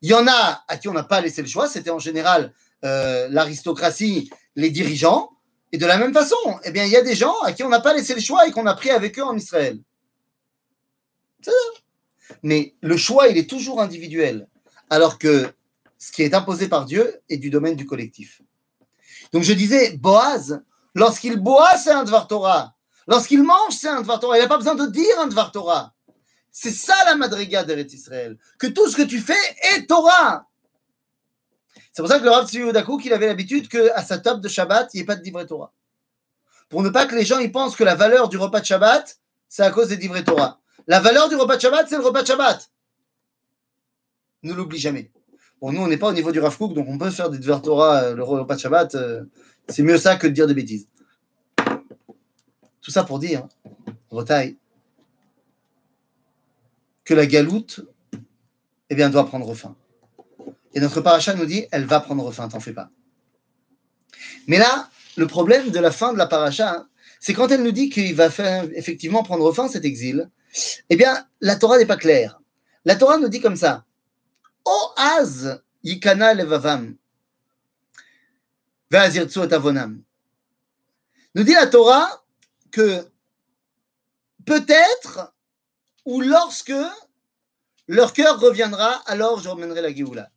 Il 0.00 0.10
y 0.10 0.14
en 0.14 0.26
a 0.26 0.64
à 0.68 0.76
qui 0.76 0.88
on 0.88 0.92
n'a 0.92 1.04
pas 1.04 1.20
laissé 1.20 1.42
le 1.42 1.48
choix, 1.48 1.68
c'était 1.68 1.90
en 1.90 1.98
général 1.98 2.52
euh, 2.84 3.28
l'aristocratie, 3.30 4.30
les 4.56 4.70
dirigeants. 4.70 5.30
Et 5.72 5.78
de 5.78 5.86
la 5.86 5.96
même 5.96 6.12
façon, 6.12 6.36
eh 6.64 6.70
bien, 6.70 6.84
il 6.84 6.90
y 6.90 6.96
a 6.96 7.02
des 7.02 7.14
gens 7.14 7.38
à 7.40 7.52
qui 7.52 7.62
on 7.62 7.70
n'a 7.70 7.80
pas 7.80 7.94
laissé 7.94 8.14
le 8.14 8.20
choix 8.20 8.46
et 8.46 8.52
qu'on 8.52 8.66
a 8.66 8.74
pris 8.74 8.90
avec 8.90 9.18
eux 9.18 9.24
en 9.24 9.36
Israël. 9.36 9.78
Mais 12.42 12.74
le 12.82 12.96
choix, 12.96 13.28
il 13.28 13.38
est 13.38 13.48
toujours 13.48 13.80
individuel. 13.80 14.48
Alors 14.90 15.18
que 15.18 15.50
ce 15.98 16.12
qui 16.12 16.22
est 16.22 16.34
imposé 16.34 16.68
par 16.68 16.84
Dieu 16.84 17.20
est 17.28 17.38
du 17.38 17.48
domaine 17.48 17.76
du 17.76 17.86
collectif. 17.86 18.42
Donc 19.32 19.44
je 19.44 19.52
disais, 19.54 19.96
Boaz, 19.96 20.62
lorsqu'il 20.94 21.38
boit, 21.38 21.76
c'est 21.78 21.90
un 21.90 22.04
Dvar 22.04 22.28
Torah. 22.28 22.74
Lorsqu'il 23.06 23.42
mange, 23.42 23.72
c'est 23.72 23.88
un 23.88 24.02
Dvar 24.02 24.20
Torah. 24.20 24.36
Il 24.36 24.42
n'a 24.42 24.48
pas 24.48 24.58
besoin 24.58 24.74
de 24.74 24.86
dire 24.86 25.18
un 25.18 25.26
Dvar 25.26 25.52
Torah. 25.52 25.94
C'est 26.50 26.70
ça 26.70 26.94
la 27.06 27.16
madriga 27.16 27.64
d'Eretz 27.64 27.94
Israël. 27.94 28.36
Que 28.58 28.66
tout 28.66 28.88
ce 28.88 28.96
que 28.96 29.02
tu 29.02 29.20
fais 29.20 29.32
est 29.74 29.86
Torah. 29.86 30.46
C'est 31.92 32.00
pour 32.00 32.08
ça 32.08 32.18
que 32.18 32.24
le 32.24 32.30
Rav 32.30 32.48
Tzvi 32.48 32.62
qu'il 33.00 33.12
avait 33.12 33.26
l'habitude 33.26 33.68
qu'à 33.68 34.02
sa 34.02 34.18
table 34.18 34.40
de 34.40 34.48
Shabbat, 34.48 34.94
il 34.94 34.98
n'y 34.98 35.02
ait 35.02 35.06
pas 35.06 35.16
de 35.16 35.22
livret 35.22 35.46
Torah. 35.46 35.72
Pour 36.70 36.82
ne 36.82 36.88
pas 36.88 37.06
que 37.06 37.14
les 37.14 37.24
gens 37.24 37.38
ils 37.38 37.52
pensent 37.52 37.76
que 37.76 37.84
la 37.84 37.94
valeur 37.94 38.30
du 38.30 38.38
repas 38.38 38.60
de 38.60 38.64
Shabbat, 38.64 39.18
c'est 39.48 39.62
à 39.62 39.70
cause 39.70 39.88
des 39.88 39.96
livrets 39.96 40.24
Torah. 40.24 40.58
La 40.86 41.00
valeur 41.00 41.28
du 41.28 41.36
repas 41.36 41.56
de 41.56 41.60
Shabbat, 41.60 41.86
c'est 41.88 41.98
le 41.98 42.02
repas 42.02 42.22
de 42.22 42.26
Shabbat. 42.26 42.70
Ne 44.42 44.54
l'oublie 44.54 44.78
jamais. 44.78 45.10
Bon, 45.60 45.70
nous, 45.70 45.82
on 45.82 45.86
n'est 45.86 45.98
pas 45.98 46.08
au 46.08 46.12
niveau 46.12 46.32
du 46.32 46.40
Rav 46.40 46.56
donc 46.58 46.88
on 46.88 46.98
peut 46.98 47.10
faire 47.10 47.28
des 47.28 47.38
livres 47.38 47.60
Torah, 47.60 48.04
euh, 48.04 48.14
le 48.14 48.24
repas 48.24 48.54
de 48.54 48.60
Shabbat. 48.60 48.94
Euh, 48.94 49.24
c'est 49.68 49.82
mieux 49.82 49.98
ça 49.98 50.16
que 50.16 50.26
de 50.26 50.32
dire 50.32 50.46
des 50.46 50.54
bêtises. 50.54 50.88
Tout 52.80 52.90
ça 52.90 53.04
pour 53.04 53.18
dire, 53.18 53.46
retaille, 54.10 54.56
que 57.04 57.14
la 57.14 57.26
galoute 57.26 57.80
eh 58.90 58.94
bien, 58.94 59.08
doit 59.10 59.26
prendre 59.26 59.52
fin. 59.54 59.76
Et 60.74 60.80
notre 60.80 61.00
paracha 61.00 61.34
nous 61.34 61.46
dit, 61.46 61.66
elle 61.70 61.84
va 61.84 62.00
prendre 62.00 62.30
fin, 62.32 62.48
t'en 62.48 62.60
fais 62.60 62.72
pas. 62.72 62.90
Mais 64.46 64.58
là, 64.58 64.90
le 65.16 65.26
problème 65.26 65.70
de 65.70 65.78
la 65.78 65.90
fin 65.90 66.12
de 66.12 66.18
la 66.18 66.26
paracha, 66.26 66.74
hein, 66.74 66.88
c'est 67.20 67.34
quand 67.34 67.50
elle 67.50 67.62
nous 67.62 67.72
dit 67.72 67.88
qu'il 67.90 68.14
va 68.14 68.28
effectivement 68.74 69.22
prendre 69.22 69.52
fin 69.52 69.68
cet 69.68 69.84
exil, 69.84 70.30
eh 70.90 70.96
bien, 70.96 71.26
la 71.40 71.56
Torah 71.56 71.78
n'est 71.78 71.86
pas 71.86 71.96
claire. 71.96 72.40
La 72.84 72.96
Torah 72.96 73.18
nous 73.18 73.28
dit 73.28 73.40
comme 73.40 73.56
ça, 73.56 73.84
O 74.64 74.92
az 74.96 75.60
yikana 75.82 76.34
levavam, 76.34 76.96
avonam. 78.92 80.02
Nous 81.34 81.44
dit 81.44 81.54
la 81.54 81.66
Torah 81.66 82.24
que 82.70 83.06
peut-être 84.44 85.34
ou 86.04 86.20
lorsque 86.20 86.72
leur 87.86 88.12
cœur 88.12 88.40
reviendra, 88.40 89.02
alors 89.06 89.38
je 89.38 89.48
remènerai 89.48 89.82
la 89.82 89.94
Géoula. 89.94 90.31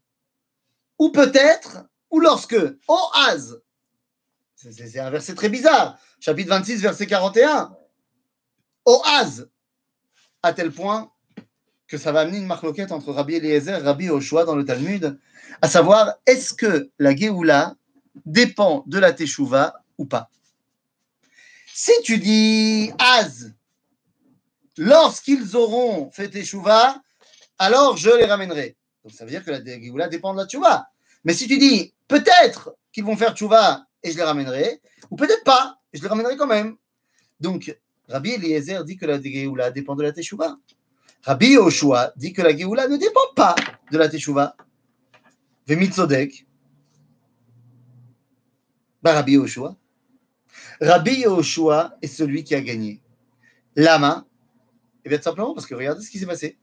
Ou 1.00 1.10
peut-être, 1.10 1.86
ou 2.10 2.20
lorsque, 2.20 2.58
oh 2.88 3.10
Az, 3.28 3.62
c'est 4.56 5.00
un 5.00 5.10
verset 5.10 5.36
très 5.36 5.50
bizarre, 5.50 6.00
chapitre 6.20 6.50
26, 6.50 6.82
verset 6.82 7.08
41, 7.08 7.76
oh 8.86 9.02
Az, 9.06 9.50
à 10.42 10.54
tel 10.54 10.72
point 10.72 11.12
que 11.88 11.98
ça 11.98 12.12
va 12.12 12.22
amener 12.22 12.40
une 12.40 12.48
marloquette 12.48 12.92
entre 12.92 13.12
Rabbi 13.12 13.36
Eliezer 13.36 13.80
et 13.80 13.82
Rabbi 13.82 14.10
Oshua 14.10 14.46
dans 14.46 14.56
le 14.56 14.66
Talmud, 14.66 15.20
à 15.62 15.70
savoir, 15.70 16.16
est-ce 16.26 16.54
que 16.54 16.90
la 16.98 17.16
Géoula 17.16 17.76
dépend 18.26 18.84
de 18.88 18.98
la 18.98 19.14
Teshuvah 19.14 19.84
ou 19.98 20.06
pas? 20.06 20.30
Si 21.74 21.92
tu 22.04 22.18
dis 22.18 22.92
Az, 22.98 23.54
lorsqu'ils 24.78 25.56
auront 25.56 26.10
fait 26.12 26.30
Teshuvah, 26.30 27.02
alors 27.60 27.98
je 27.98 28.10
les 28.10 28.26
ramènerai. 28.26 28.76
Donc 29.06 29.14
ça 29.14 29.24
veut 29.24 29.30
dire 29.30 29.46
que 29.46 29.52
la 29.52 29.64
Géoula 29.64 30.08
dépend 30.08 30.34
de 30.34 30.40
la 30.40 30.48
Teshuvah. 30.48 30.90
Mais 31.26 31.34
si 31.36 31.48
tu 31.48 31.60
dis 31.60 31.94
peut-être 32.08 32.76
qu'ils 32.92 33.06
vont 33.06 33.16
faire 33.16 33.34
Teshuvah 33.34 33.86
et 34.02 34.12
je 34.12 34.18
les 34.18 34.24
ramènerai, 34.24 34.82
ou 35.12 35.16
peut-être 35.16 35.44
pas, 35.44 35.80
et 35.94 35.98
je 35.98 36.02
les 36.02 36.10
ramènerai 36.10 36.36
quand 36.38 36.48
même. 36.48 36.76
Donc 37.40 37.78
Rabbi 38.10 38.32
Eliezer 38.32 38.84
dit 38.84 38.98
que 38.98 39.06
la 39.06 39.22
Géoula 39.22 39.70
dépend 39.70 39.96
de 39.96 40.02
la 40.02 40.12
Teshuvah. 40.12 40.58
Rabbi 41.22 41.52
Yoshua 41.52 42.14
dit 42.16 42.34
que 42.34 42.42
la 42.42 42.58
Géoula 42.58 42.88
ne 42.88 42.98
dépend 42.98 43.34
pas 43.36 43.54
de 43.92 43.98
la 44.00 44.10
Teshuvah. 44.10 44.56
Vemitzodek. 45.68 46.48
bah, 49.04 49.14
Rabbi 49.14 49.34
Yoshua. 49.34 49.78
Rabbi 50.82 51.22
Yoshua 51.22 51.96
est 52.02 52.08
celui 52.08 52.44
qui 52.44 52.56
a 52.56 52.62
gagné. 52.62 53.02
Lama, 53.76 54.26
et 55.04 55.10
bien 55.10 55.20
tout 55.20 55.26
simplement 55.26 55.54
parce 55.54 55.68
que 55.68 55.76
regardez 55.76 56.04
ce 56.04 56.10
qui 56.10 56.18
s'est 56.18 56.26
passé. 56.26 56.58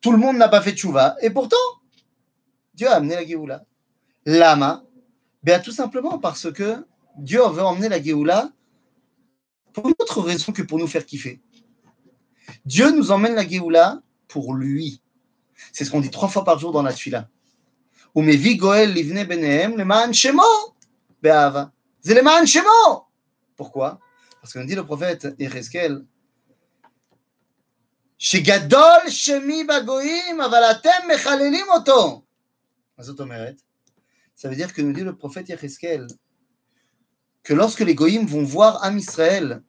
Tout 0.00 0.12
le 0.12 0.18
monde 0.18 0.36
n'a 0.36 0.48
pas 0.48 0.62
fait 0.62 0.72
tchouva, 0.72 1.16
et 1.20 1.30
pourtant, 1.30 1.56
Dieu 2.74 2.88
a 2.88 2.96
amené 2.96 3.14
la 3.16 3.26
Géoula. 3.26 3.64
Lama, 4.24 4.84
bien 5.42 5.60
tout 5.60 5.72
simplement 5.72 6.18
parce 6.18 6.50
que 6.52 6.84
Dieu 7.18 7.40
veut 7.48 7.62
emmener 7.62 7.88
la 7.88 8.02
Géoula 8.02 8.50
pour 9.72 9.88
une 9.88 9.94
autre 9.98 10.20
raison 10.20 10.52
que 10.52 10.62
pour 10.62 10.78
nous 10.78 10.86
faire 10.86 11.04
kiffer. 11.04 11.40
Dieu 12.64 12.90
nous 12.90 13.10
emmène 13.10 13.34
la 13.34 13.46
Géoula 13.46 14.00
pour 14.28 14.54
lui. 14.54 15.02
C'est 15.72 15.84
ce 15.84 15.90
qu'on 15.90 16.00
dit 16.00 16.10
trois 16.10 16.28
fois 16.28 16.44
par 16.44 16.58
jour 16.58 16.72
dans 16.72 16.82
la 16.82 16.94
shemo. 22.44 23.04
Pourquoi? 23.56 24.00
Parce 24.40 24.54
qu'on 24.54 24.64
dit 24.64 24.74
le 24.74 24.84
prophète 24.84 25.28
Ereskel 25.38 26.04
שגדול 28.19 29.09
שמי 29.09 29.63
בגויים, 29.63 30.41
אבל 30.41 30.63
אתם 30.71 30.89
מחללים 31.13 31.65
אותו. 31.73 32.21
מה 32.97 33.03
זאת 33.03 33.19
אומרת? 33.19 33.61
Ça 34.37 34.49
veut 34.49 34.55
dire 34.55 34.73
que 34.73 34.81
nous 34.81 34.93
dit 34.93 35.03
le 35.03 35.15
prophète 35.15 35.47
Yecheskel 35.49 36.07
que 37.43 37.53
lorsque 37.53 37.81
les 37.81 37.95
goïms 37.95 38.25
vont 38.25 38.43
voir 38.43 38.83
Am 38.83 38.97
Israël, 38.97 39.61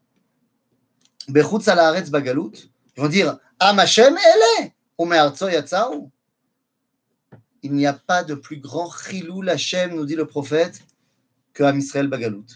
Bechutz 1.29 1.69
al 1.69 1.79
Haaretz 1.79 2.11
Bagalut, 2.11 2.57
ils 2.97 3.03
vont 3.03 3.09
dire 3.09 3.39
Am 3.61 3.79
Hashem 3.79 4.17
ele, 4.17 4.73
Umeartzo 4.99 5.49
Yatzaou. 5.49 6.11
Il 7.63 7.73
n'y 7.75 7.87
a 7.87 7.93
pas 7.93 8.25
de 8.25 8.35
plus 8.35 8.59
grand 8.59 8.91
chilou 8.91 9.43
Hashem, 9.47 9.95
nous 9.95 10.07
dit 10.07 10.17
le 10.17 10.27
prophète, 10.27 10.81
que 11.53 11.63
Am 11.63 11.79
Israël 11.79 12.09
Bagalut. 12.09 12.47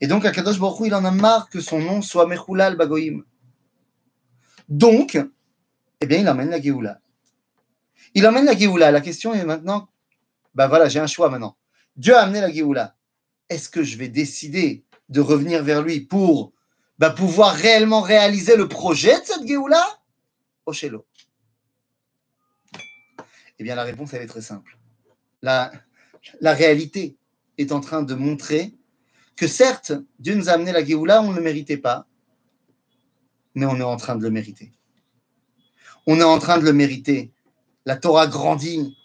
Et 0.00 0.06
donc, 0.06 0.24
Akadosh 0.24 0.58
Baruch 0.58 0.80
Hu, 0.80 0.86
il 0.86 0.94
en 0.94 1.04
a 1.04 1.10
marre 1.10 1.48
que 1.50 1.60
son 1.60 1.80
nom 1.80 2.02
soit 2.02 2.26
Mechulal 2.26 2.76
Bagoïm. 2.76 3.24
Donc, 4.69 5.19
eh 5.99 6.05
bien, 6.05 6.19
il 6.19 6.29
emmène 6.29 6.49
la 6.49 6.61
Géoula. 6.61 7.01
Il 8.13 8.25
emmène 8.27 8.45
la 8.45 8.55
Géoula. 8.55 8.91
La 8.91 9.01
question 9.01 9.33
est 9.33 9.43
maintenant, 9.43 9.89
ben 10.53 10.67
voilà, 10.67 10.87
j'ai 10.87 10.99
un 10.99 11.07
choix 11.07 11.29
maintenant. 11.29 11.57
Dieu 11.95 12.15
a 12.15 12.21
amené 12.21 12.39
la 12.39 12.51
Géoula. 12.51 12.95
Est-ce 13.49 13.67
que 13.67 13.83
je 13.83 13.97
vais 13.97 14.07
décider 14.07 14.85
de 15.09 15.21
revenir 15.21 15.63
vers 15.63 15.81
lui 15.81 16.01
pour 16.01 16.53
ben, 16.99 17.09
pouvoir 17.09 17.55
réellement 17.55 18.01
réaliser 18.01 18.55
le 18.55 18.67
projet 18.67 19.19
de 19.19 19.25
cette 19.25 19.47
Géoula? 19.47 19.83
Oshelo. 20.65 21.05
Eh 23.57 23.63
bien, 23.63 23.75
la 23.75 23.83
réponse, 23.83 24.13
est 24.13 24.25
très 24.27 24.41
simple. 24.41 24.77
La, 25.41 25.71
la 26.41 26.53
réalité 26.53 27.17
est 27.57 27.71
en 27.71 27.81
train 27.81 28.03
de 28.03 28.13
montrer 28.13 28.75
que 29.35 29.47
certes, 29.47 29.93
Dieu 30.19 30.35
nous 30.35 30.49
a 30.49 30.53
amené 30.53 30.71
la 30.71 30.85
Géoula, 30.85 31.21
on 31.21 31.31
ne 31.31 31.35
le 31.35 31.41
méritait 31.41 31.77
pas, 31.77 32.07
mais 33.55 33.65
on 33.65 33.77
est 33.77 33.83
en 33.83 33.97
train 33.97 34.15
de 34.15 34.23
le 34.23 34.29
mériter. 34.29 34.71
On 36.07 36.19
est 36.19 36.23
en 36.23 36.39
train 36.39 36.57
de 36.57 36.63
le 36.63 36.73
mériter. 36.73 37.31
La 37.85 37.95
Torah 37.95 38.27
grandit. 38.27 38.95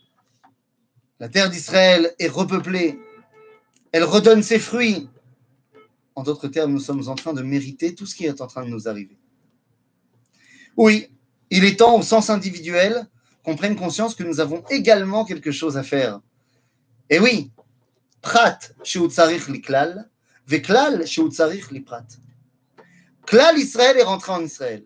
La 1.20 1.28
terre 1.28 1.50
d'Israël 1.50 2.14
est 2.18 2.28
repeuplée. 2.28 2.98
Elle 3.92 4.04
redonne 4.04 4.42
ses 4.42 4.58
fruits. 4.58 5.08
En 6.14 6.22
d'autres 6.22 6.48
termes, 6.48 6.72
nous 6.72 6.80
sommes 6.80 7.08
en 7.08 7.14
train 7.14 7.32
de 7.32 7.42
mériter 7.42 7.94
tout 7.94 8.06
ce 8.06 8.14
qui 8.14 8.24
est 8.24 8.40
en 8.40 8.46
train 8.46 8.64
de 8.64 8.70
nous 8.70 8.88
arriver. 8.88 9.16
Oui, 10.76 11.08
il 11.50 11.64
est 11.64 11.78
temps 11.78 11.98
au 11.98 12.02
sens 12.02 12.30
individuel 12.30 13.06
qu'on 13.44 13.56
prenne 13.56 13.76
conscience 13.76 14.14
que 14.14 14.24
nous 14.24 14.40
avons 14.40 14.64
également 14.70 15.24
quelque 15.24 15.52
chose 15.52 15.76
à 15.76 15.82
faire. 15.82 16.20
Et 17.10 17.18
oui, 17.18 17.50
prat 18.22 18.58
sheutzarich 18.82 19.48
liklal, 19.48 20.10
veklal 20.46 21.06
sheutzarich 21.06 21.70
liprat. 21.70 22.06
Klal 23.26 23.58
Israël 23.58 23.96
est 23.96 24.02
rentré 24.02 24.32
en 24.32 24.42
Israël. 24.42 24.84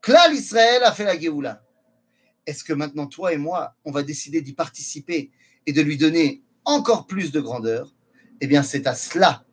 Klal 0.00 0.34
Israël 0.34 0.82
a 0.82 0.92
fait 0.92 1.04
la 1.04 1.18
Géoula. 1.18 1.62
Est-ce 2.46 2.64
que 2.64 2.72
maintenant, 2.72 3.06
toi 3.06 3.32
et 3.32 3.36
moi, 3.36 3.76
on 3.84 3.92
va 3.92 4.02
décider 4.02 4.40
d'y 4.40 4.52
participer 4.52 5.30
et 5.66 5.72
de 5.72 5.82
lui 5.82 5.96
donner 5.96 6.42
encore 6.64 7.06
plus 7.06 7.32
de 7.32 7.40
grandeur? 7.40 7.94
Eh 8.40 8.46
bien, 8.46 8.62
c'est 8.62 8.86
à 8.86 8.94
cela 8.94 9.44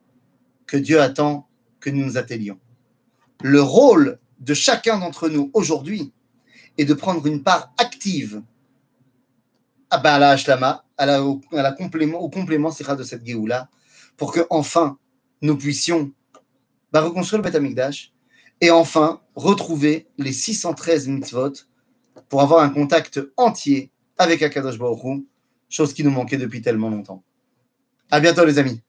que 0.65 0.77
Dieu 0.77 1.01
attend 1.01 1.47
que 1.79 1.89
nous 1.89 2.03
nous 2.03 2.17
attellions. 2.17 2.59
Le 3.43 3.61
rôle 3.61 4.19
de 4.39 4.53
chacun 4.53 4.97
d'entre 4.99 5.29
nous 5.29 5.51
aujourd'hui 5.53 6.13
est 6.77 6.85
de 6.85 6.93
prendre 6.93 7.25
une 7.27 7.43
part 7.43 7.73
active 7.77 8.41
à, 9.89 10.01
la 10.19 10.31
Hashlama, 10.31 10.85
à 10.97 11.05
la, 11.05 11.23
la 11.51 11.71
complément, 11.71 12.19
au 12.19 12.29
complément 12.29 12.69
de 12.69 13.03
cette 13.03 13.25
Géoula, 13.25 13.69
pour 14.15 14.31
que 14.31 14.41
enfin 14.49 14.97
nous 15.41 15.57
puissions 15.57 16.11
bah, 16.91 17.01
reconstruire 17.01 17.41
le 17.41 17.49
Beth 17.49 17.55
Amikdash 17.55 18.13
et 18.61 18.71
enfin 18.71 19.21
retrouver 19.35 20.07
les 20.17 20.31
613 20.31 21.07
mitzvot 21.07 21.53
pour 22.29 22.41
avoir 22.41 22.63
un 22.63 22.69
contact 22.69 23.19
entier 23.37 23.91
avec 24.17 24.41
Akadosh 24.41 24.77
Baruch 24.77 25.23
chose 25.69 25.93
qui 25.93 26.03
nous 26.03 26.11
manquait 26.11 26.37
depuis 26.37 26.61
tellement 26.61 26.89
longtemps. 26.89 27.23
À 28.09 28.19
bientôt 28.19 28.45
les 28.45 28.57
amis. 28.57 28.81